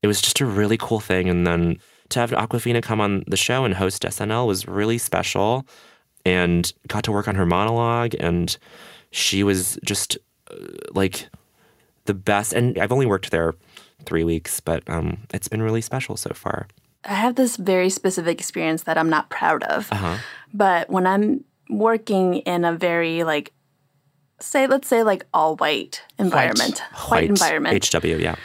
it 0.00 0.06
was 0.06 0.20
just 0.20 0.40
a 0.40 0.46
really 0.46 0.76
cool 0.78 1.00
thing. 1.00 1.28
And 1.28 1.44
then 1.44 1.76
to 2.10 2.20
have 2.20 2.30
Awkwafina 2.30 2.82
come 2.82 3.00
on 3.00 3.24
the 3.26 3.36
show 3.36 3.64
and 3.64 3.74
host 3.74 4.02
SNL 4.02 4.46
was 4.46 4.66
really 4.66 4.98
special 4.98 5.66
and 6.24 6.72
got 6.86 7.04
to 7.04 7.12
work 7.12 7.28
on 7.28 7.34
her 7.34 7.46
monologue. 7.46 8.14
And 8.18 8.56
she 9.10 9.42
was 9.42 9.78
just 9.84 10.18
uh, 10.50 10.56
like 10.92 11.28
the 12.04 12.14
best. 12.14 12.52
And 12.52 12.78
I've 12.78 12.92
only 12.92 13.06
worked 13.06 13.30
there 13.30 13.54
three 14.04 14.24
weeks, 14.24 14.60
but 14.60 14.82
um, 14.88 15.18
it's 15.32 15.48
been 15.48 15.62
really 15.62 15.80
special 15.80 16.16
so 16.16 16.30
far. 16.34 16.66
I 17.04 17.14
have 17.14 17.36
this 17.36 17.56
very 17.56 17.90
specific 17.90 18.38
experience 18.38 18.82
that 18.84 18.98
I'm 18.98 19.10
not 19.10 19.30
proud 19.30 19.62
of. 19.64 19.90
Uh 19.92 19.96
huh. 19.96 20.16
But 20.52 20.90
when 20.90 21.06
I'm 21.06 21.44
working 21.70 22.36
in 22.36 22.64
a 22.64 22.72
very 22.72 23.24
like 23.24 23.52
say 24.40 24.66
let's 24.66 24.88
say 24.88 25.02
like 25.02 25.24
all 25.34 25.56
white 25.56 26.02
environment, 26.18 26.82
white, 27.08 27.28
environment, 27.28 27.84
HW, 27.92 28.18
yeah. 28.18 28.36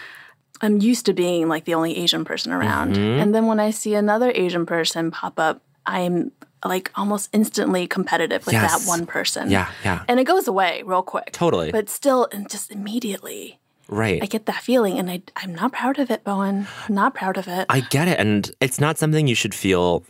I'm 0.64 0.82
used 0.82 1.06
to 1.06 1.14
being 1.14 1.48
like 1.48 1.66
the 1.66 1.76
only 1.76 1.96
Asian 1.98 2.24
person 2.26 2.52
around. 2.52 2.96
Mhm. 2.96 3.22
And 3.22 3.36
then 3.36 3.46
when 3.46 3.60
I 3.60 3.70
see 3.72 3.94
another 3.94 4.32
Asian 4.34 4.66
person 4.66 5.12
pop 5.12 5.38
up, 5.40 5.62
I'm 5.86 6.32
like 6.66 6.90
almost 6.96 7.30
instantly 7.34 7.86
competitive 7.88 8.46
with 8.46 8.54
Yes. 8.54 8.72
that 8.72 8.88
one 8.88 9.06
person. 9.06 9.52
Yeah, 9.52 9.68
yeah. 9.84 10.04
And 10.08 10.20
it 10.20 10.24
goes 10.24 10.48
away 10.48 10.82
real 10.86 11.04
quick. 11.04 11.32
Totally. 11.34 11.72
But 11.72 11.90
still, 11.90 12.28
and 12.32 12.50
just 12.50 12.72
immediately, 12.72 13.60
Right. 13.90 14.24
I 14.24 14.26
get 14.28 14.46
that 14.46 14.64
feeling, 14.64 14.98
and 14.98 15.12
I, 15.12 15.22
I'm 15.36 15.54
not 15.54 15.74
proud 15.74 16.00
of 16.00 16.10
it, 16.10 16.24
Bowen. 16.24 16.68
Not 16.88 17.14
proud 17.14 17.38
of 17.38 17.50
it. 17.50 17.66
I 17.70 17.82
get 17.82 18.08
it. 18.08 18.18
And 18.18 18.50
it's 18.62 18.80
not 18.80 18.98
something 18.98 19.28
you 19.28 19.36
should 19.36 19.54
feel 19.54 20.04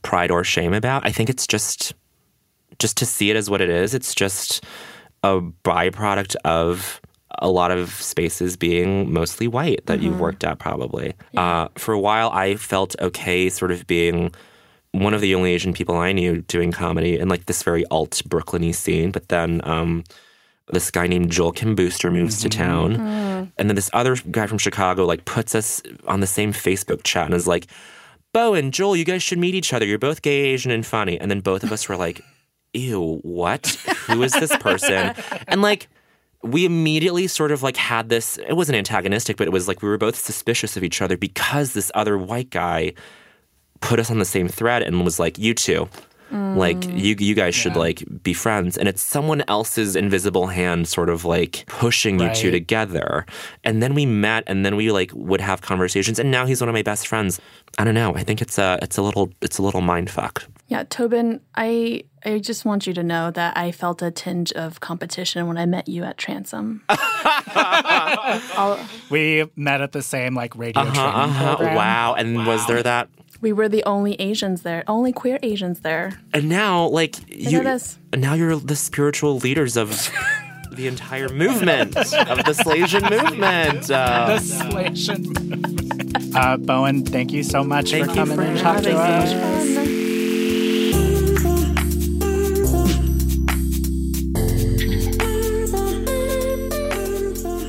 pride 0.00 0.30
or 0.30 0.42
shame 0.44 0.72
about. 0.72 1.06
I 1.06 1.12
think 1.12 1.28
it's 1.28 1.46
just 1.46 1.92
just 2.78 2.96
to 2.96 3.06
see 3.06 3.28
it 3.30 3.36
as 3.36 3.50
what 3.50 3.60
it 3.60 3.68
is. 3.68 3.92
It's 3.94 4.14
just 4.14 4.64
a 5.22 5.40
byproduct 5.62 6.34
of 6.44 7.00
a 7.38 7.50
lot 7.50 7.70
of 7.70 7.90
spaces 7.90 8.56
being 8.56 9.12
mostly 9.12 9.48
white 9.48 9.84
that 9.86 10.00
you've 10.02 10.14
Mhm. 10.16 10.18
worked 10.18 10.44
at 10.44 10.58
probably. 10.58 11.14
Uh, 11.36 11.68
for 11.76 11.92
a 11.94 12.00
while 12.00 12.30
I 12.30 12.56
felt 12.56 12.94
okay 13.00 13.48
sort 13.48 13.70
of 13.70 13.86
being 13.86 14.32
one 14.92 15.14
of 15.14 15.20
the 15.22 15.34
only 15.34 15.52
Asian 15.54 15.72
people 15.72 15.96
I 15.96 16.12
knew 16.12 16.42
doing 16.42 16.70
comedy 16.72 17.18
in 17.18 17.28
like 17.28 17.46
this 17.46 17.62
very 17.62 17.84
alt 17.90 18.20
Brooklyny 18.28 18.74
scene. 18.74 19.10
But 19.10 19.28
then 19.28 19.60
um, 19.64 20.04
this 20.72 20.90
guy 20.90 21.06
named 21.06 21.30
Joel 21.32 21.52
Kim 21.52 21.74
Booster 21.74 22.10
moves 22.10 22.40
to 22.42 22.48
town. 22.48 22.96
And 23.58 23.68
then 23.70 23.74
this 23.76 23.90
other 23.92 24.16
guy 24.30 24.46
from 24.46 24.58
Chicago 24.58 25.06
like 25.06 25.24
puts 25.24 25.54
us 25.54 25.82
on 26.06 26.20
the 26.20 26.26
same 26.26 26.52
Facebook 26.52 27.02
chat 27.04 27.26
and 27.26 27.34
is 27.34 27.46
like, 27.46 27.66
Bo 28.34 28.54
and 28.54 28.72
Joel, 28.72 28.96
you 28.96 29.04
guys 29.04 29.22
should 29.22 29.38
meet 29.38 29.54
each 29.54 29.72
other. 29.72 29.84
You're 29.86 29.98
both 29.98 30.22
gay, 30.22 30.40
Asian, 30.52 30.70
and 30.70 30.86
funny. 30.86 31.18
And 31.20 31.30
then 31.30 31.40
both 31.40 31.64
of 31.64 31.72
us 31.72 31.88
were 31.88 31.96
like, 31.96 32.20
ew, 32.74 33.18
what? 33.22 33.66
Who 34.06 34.22
is 34.22 34.32
this 34.32 34.56
person? 34.58 35.14
and 35.48 35.60
like, 35.62 35.88
we 36.42 36.64
immediately 36.64 37.26
sort 37.26 37.52
of 37.52 37.62
like 37.62 37.76
had 37.76 38.08
this, 38.08 38.38
it 38.38 38.54
wasn't 38.54 38.76
antagonistic, 38.76 39.36
but 39.36 39.46
it 39.46 39.52
was 39.52 39.68
like 39.68 39.82
we 39.82 39.88
were 39.88 39.98
both 39.98 40.16
suspicious 40.16 40.76
of 40.76 40.84
each 40.84 41.00
other 41.00 41.16
because 41.16 41.72
this 41.72 41.90
other 41.94 42.18
white 42.18 42.50
guy 42.50 42.94
put 43.80 43.98
us 43.98 44.10
on 44.10 44.18
the 44.18 44.24
same 44.24 44.48
thread 44.48 44.82
and 44.82 45.04
was 45.04 45.18
like, 45.18 45.38
you 45.38 45.54
two. 45.54 45.88
Like 46.32 46.78
Mm. 46.80 46.98
you, 46.98 47.14
you 47.18 47.34
guys 47.34 47.54
should 47.54 47.76
like 47.76 48.02
be 48.22 48.32
friends, 48.32 48.78
and 48.78 48.88
it's 48.88 49.02
someone 49.02 49.42
else's 49.48 49.94
invisible 49.96 50.46
hand, 50.46 50.88
sort 50.88 51.10
of 51.10 51.24
like 51.26 51.64
pushing 51.66 52.18
you 52.20 52.32
two 52.34 52.50
together. 52.50 53.26
And 53.64 53.82
then 53.82 53.92
we 53.94 54.06
met, 54.06 54.44
and 54.46 54.64
then 54.64 54.74
we 54.76 54.90
like 54.90 55.10
would 55.14 55.40
have 55.42 55.60
conversations. 55.60 56.18
And 56.18 56.30
now 56.30 56.46
he's 56.46 56.60
one 56.60 56.68
of 56.68 56.74
my 56.74 56.82
best 56.82 57.06
friends. 57.06 57.38
I 57.78 57.84
don't 57.84 57.94
know. 57.94 58.14
I 58.16 58.22
think 58.24 58.40
it's 58.40 58.58
a, 58.58 58.78
it's 58.82 58.96
a 58.96 59.02
little, 59.02 59.30
it's 59.42 59.58
a 59.58 59.62
little 59.62 59.80
mind 59.82 60.10
fuck. 60.10 60.44
Yeah, 60.68 60.84
Tobin, 60.88 61.40
I 61.54 62.04
I 62.24 62.38
just 62.38 62.64
want 62.64 62.86
you 62.86 62.94
to 62.94 63.02
know 63.02 63.30
that 63.32 63.56
I 63.58 63.72
felt 63.72 64.00
a 64.00 64.10
tinge 64.10 64.52
of 64.52 64.80
competition 64.80 65.46
when 65.48 65.58
I 65.58 65.66
met 65.66 65.86
you 65.88 66.04
at 66.04 66.16
Transom. 66.16 66.82
We 69.10 69.44
met 69.56 69.80
at 69.80 69.92
the 69.92 70.02
same 70.02 70.34
like 70.34 70.56
radio 70.56 70.82
Uh-huh, 70.82 70.92
training 70.94 71.30
uh-huh. 71.30 71.56
program. 71.56 71.74
Wow. 71.76 72.14
And 72.14 72.46
was 72.46 72.66
there 72.66 72.82
that? 72.82 73.08
We 73.42 73.52
were 73.52 73.68
the 73.68 73.84
only 73.84 74.14
Asians 74.14 74.62
there, 74.62 74.84
only 74.86 75.12
queer 75.12 75.38
Asians 75.42 75.80
there. 75.80 76.18
And 76.32 76.48
now, 76.48 76.86
like 76.86 77.16
you, 77.28 77.60
at 77.60 77.96
now 78.16 78.34
you're 78.34 78.56
the 78.56 78.76
spiritual 78.76 79.38
leaders 79.38 79.76
of 79.76 79.90
the 80.72 80.86
entire 80.86 81.28
movement 81.28 81.96
of 81.96 82.04
the 82.04 82.54
Slasian 82.64 83.10
movement. 83.10 83.90
Uh, 83.90 84.26
the 84.26 84.40
Slasian. 84.40 86.34
Uh, 86.34 86.56
Bowen, 86.56 87.04
thank 87.04 87.32
you 87.32 87.42
so 87.42 87.62
much 87.62 87.90
Thank 87.90 88.06
for 88.06 88.14
coming 88.14 88.36
for 88.36 88.42
and 88.42 88.58
talking 88.58 88.84
to 88.84 88.96
us. 88.96 89.71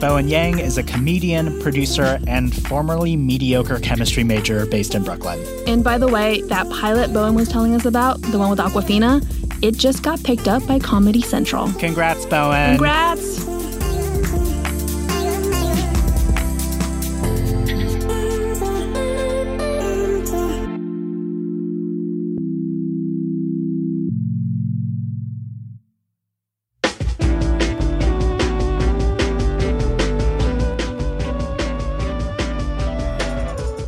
Bowen 0.04 0.28
Yang 0.28 0.60
is 0.60 0.78
a 0.78 0.84
comedian, 0.84 1.62
producer, 1.62 2.20
and 2.28 2.54
formerly 2.68 3.16
mediocre 3.16 3.80
chemistry 3.80 4.26
major 4.26 4.66
based 4.66 4.96
in 4.96 5.04
Brooklyn. 5.06 5.40
And 5.66 5.82
by 5.82 5.98
the 5.98 6.10
way, 6.10 6.42
that 6.42 6.70
pilot 6.70 7.14
Bowen 7.14 7.36
was 7.36 7.48
telling 7.48 7.74
us 7.74 7.86
about, 7.86 8.22
the 8.22 8.38
one 8.38 8.50
with 8.50 8.60
Awkwafina, 8.60 9.26
it 9.64 9.78
just 9.78 10.04
got 10.04 10.22
picked 10.22 10.50
up 10.50 10.68
by 10.68 10.78
Comedy 10.78 11.22
Central. 11.22 11.72
Congrats, 11.80 12.26
Bowen. 12.26 12.72
Congrats! 12.72 13.53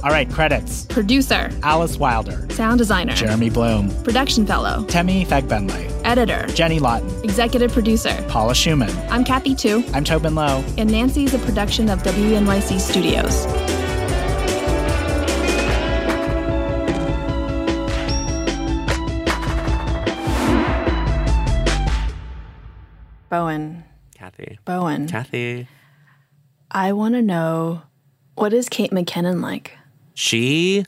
All 0.05 0.11
right, 0.11 0.29
credits. 0.29 0.85
Producer 0.85 1.49
Alice 1.63 1.97
Wilder. 1.97 2.47
Sound 2.51 2.77
designer 2.77 3.13
Jeremy 3.13 3.49
Bloom. 3.49 3.89
Production 4.03 4.45
fellow 4.45 4.85
Temi 4.85 5.25
Fegbenle. 5.25 5.89
Editor 6.05 6.45
Jenny 6.53 6.77
Lawton. 6.77 7.09
Executive 7.23 7.71
producer 7.71 8.23
Paula 8.27 8.53
Szuchman. 8.53 8.95
I'm 9.09 9.23
Kathy 9.23 9.55
Tu. 9.55 9.83
I'm 9.95 10.03
Tobin 10.03 10.35
Lowe. 10.35 10.63
And 10.77 10.91
Nancy 10.91 11.23
is 11.23 11.33
a 11.33 11.39
production 11.39 11.89
of 11.89 12.03
WNYC 12.03 12.79
Studios. 12.79 13.47
Bowen. 23.31 23.83
Kathy. 24.13 24.59
Bowen. 24.65 25.07
Kathy. 25.07 25.67
I 26.69 26.93
want 26.93 27.15
to 27.15 27.23
know 27.23 27.81
what 28.35 28.53
is 28.53 28.69
Kate 28.69 28.91
McKinnon 28.91 29.41
like? 29.41 29.75
She, 30.15 30.85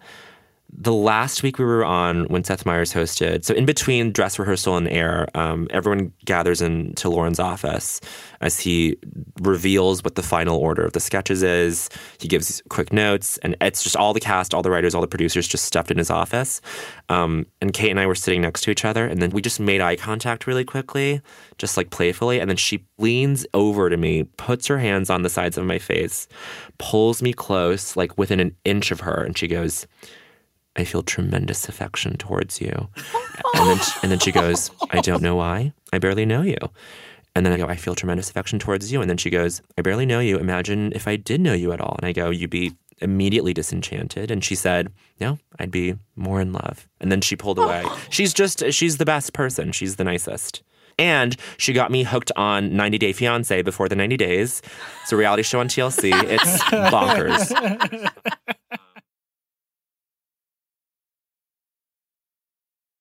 the 0.80 0.94
last 0.94 1.42
week 1.42 1.58
we 1.58 1.66
were 1.66 1.84
on 1.84 2.26
when 2.26 2.44
Seth 2.44 2.64
Meyers 2.64 2.94
hosted, 2.94 3.44
so 3.44 3.56
in 3.56 3.66
between 3.66 4.12
dress 4.12 4.38
rehearsal 4.38 4.78
and 4.78 4.88
air, 4.88 5.28
um, 5.34 5.68
everyone 5.72 6.14
gathers 6.24 6.62
into 6.62 7.10
Lorne's 7.10 7.40
office 7.40 8.00
as 8.42 8.60
he 8.60 8.96
reveals 9.42 10.04
what 10.04 10.14
the 10.14 10.22
final 10.22 10.56
order 10.56 10.86
of 10.86 10.94
the 10.94 11.00
sketches 11.00 11.42
is. 11.42 11.90
He 12.20 12.28
gives 12.28 12.62
quick 12.70 12.94
notes, 12.94 13.40
and 13.40 13.58
it's 13.60 13.82
just 13.82 13.96
all 13.96 14.14
the 14.14 14.20
cast, 14.20 14.54
all 14.54 14.62
the 14.62 14.70
writers, 14.70 14.94
all 14.94 15.02
the 15.02 15.08
producers 15.08 15.48
just 15.48 15.66
stuffed 15.66 15.90
in 15.90 15.98
his 15.98 16.12
office. 16.12 16.62
Um, 17.10 17.48
and 17.60 17.74
Kate 17.74 17.90
and 17.90 18.00
I 18.00 18.06
were 18.06 18.14
sitting 18.14 18.42
next 18.42 18.62
to 18.62 18.72
each 18.72 18.86
other, 18.86 19.08
and 19.08 19.20
then 19.20 19.32
we 19.32 19.42
just 19.42 19.60
made 19.60 19.82
eye 19.82 19.96
contact 19.96 20.46
really 20.46 20.66
quickly, 20.66 21.22
just 21.58 21.76
like 21.76 21.90
playfully. 21.90 22.40
And 22.40 22.52
then 22.52 22.58
she 22.58 22.86
leans 23.00 23.48
over 23.56 23.90
to 23.90 23.98
me, 23.98 24.26
puts 24.38 24.68
her 24.68 24.78
hands 24.78 25.10
on 25.10 25.24
the 25.24 25.30
sides 25.30 25.58
of 25.58 25.66
my 25.66 25.80
face, 25.80 26.28
pulls 26.78 27.24
me 27.24 27.34
close, 27.34 27.96
like 27.96 28.16
within 28.16 28.40
an 28.40 28.56
inch 28.64 28.92
of 28.92 29.00
her, 29.00 29.24
and 29.24 29.36
she 29.36 29.48
goes, 29.48 29.88
I 30.78 30.84
feel 30.84 31.04
tremendous 31.04 31.68
affection 31.68 32.18
towards 32.18 32.62
you. 32.62 32.90
And 33.54 33.70
then, 33.70 33.80
and 34.04 34.12
then 34.12 34.20
she 34.20 34.32
goes, 34.32 34.70
I 34.92 35.00
don't 35.02 35.22
know 35.22 35.36
why. 35.36 35.74
I 35.92 35.98
barely 35.98 36.26
know 36.26 36.42
you. 36.42 36.58
And 37.34 37.46
then 37.46 37.54
I 37.54 37.58
go, 37.58 37.66
I 37.66 37.76
feel 37.76 37.96
tremendous 37.96 38.30
affection 38.30 38.60
towards 38.60 38.92
you. 38.92 39.02
And 39.02 39.10
then 39.10 39.18
she 39.18 39.30
goes, 39.30 39.62
I 39.78 39.82
barely 39.82 40.06
know 40.06 40.20
you. 40.20 40.38
Imagine 40.38 40.92
if 40.94 41.08
I 41.08 41.16
did 41.16 41.40
know 41.42 41.54
you 41.54 41.72
at 41.72 41.80
all. 41.82 41.96
And 41.98 42.06
I 42.06 42.12
go, 42.12 42.30
you'd 42.30 42.50
be 42.50 42.74
immediately 43.00 43.54
disenchanted. 43.54 44.30
And 44.30 44.44
she 44.44 44.54
said, 44.54 44.92
No, 45.20 45.40
I'd 45.60 45.72
be 45.72 45.96
more 46.16 46.42
in 46.42 46.52
love. 46.52 46.88
And 47.00 47.12
then 47.12 47.22
she 47.22 47.36
pulled 47.36 47.58
away. 47.58 47.86
She's 48.10 48.34
just, 48.34 48.72
she's 48.74 48.98
the 48.98 49.06
best 49.06 49.34
person. 49.34 49.72
She's 49.72 49.96
the 49.96 50.04
nicest. 50.04 50.62
And 51.00 51.36
she 51.58 51.74
got 51.74 51.92
me 51.92 52.04
hooked 52.04 52.32
on 52.36 52.76
90 52.76 52.98
Day 52.98 53.14
Fiance 53.14 53.62
before 53.62 53.88
the 53.88 53.96
90 53.96 54.18
days. 54.18 54.62
It's 55.04 55.12
a 55.12 55.18
reality 55.18 55.44
show 55.44 55.60
on 55.60 55.68
TLC. 55.68 56.12
It's 56.24 56.64
bonkers. 56.64 58.10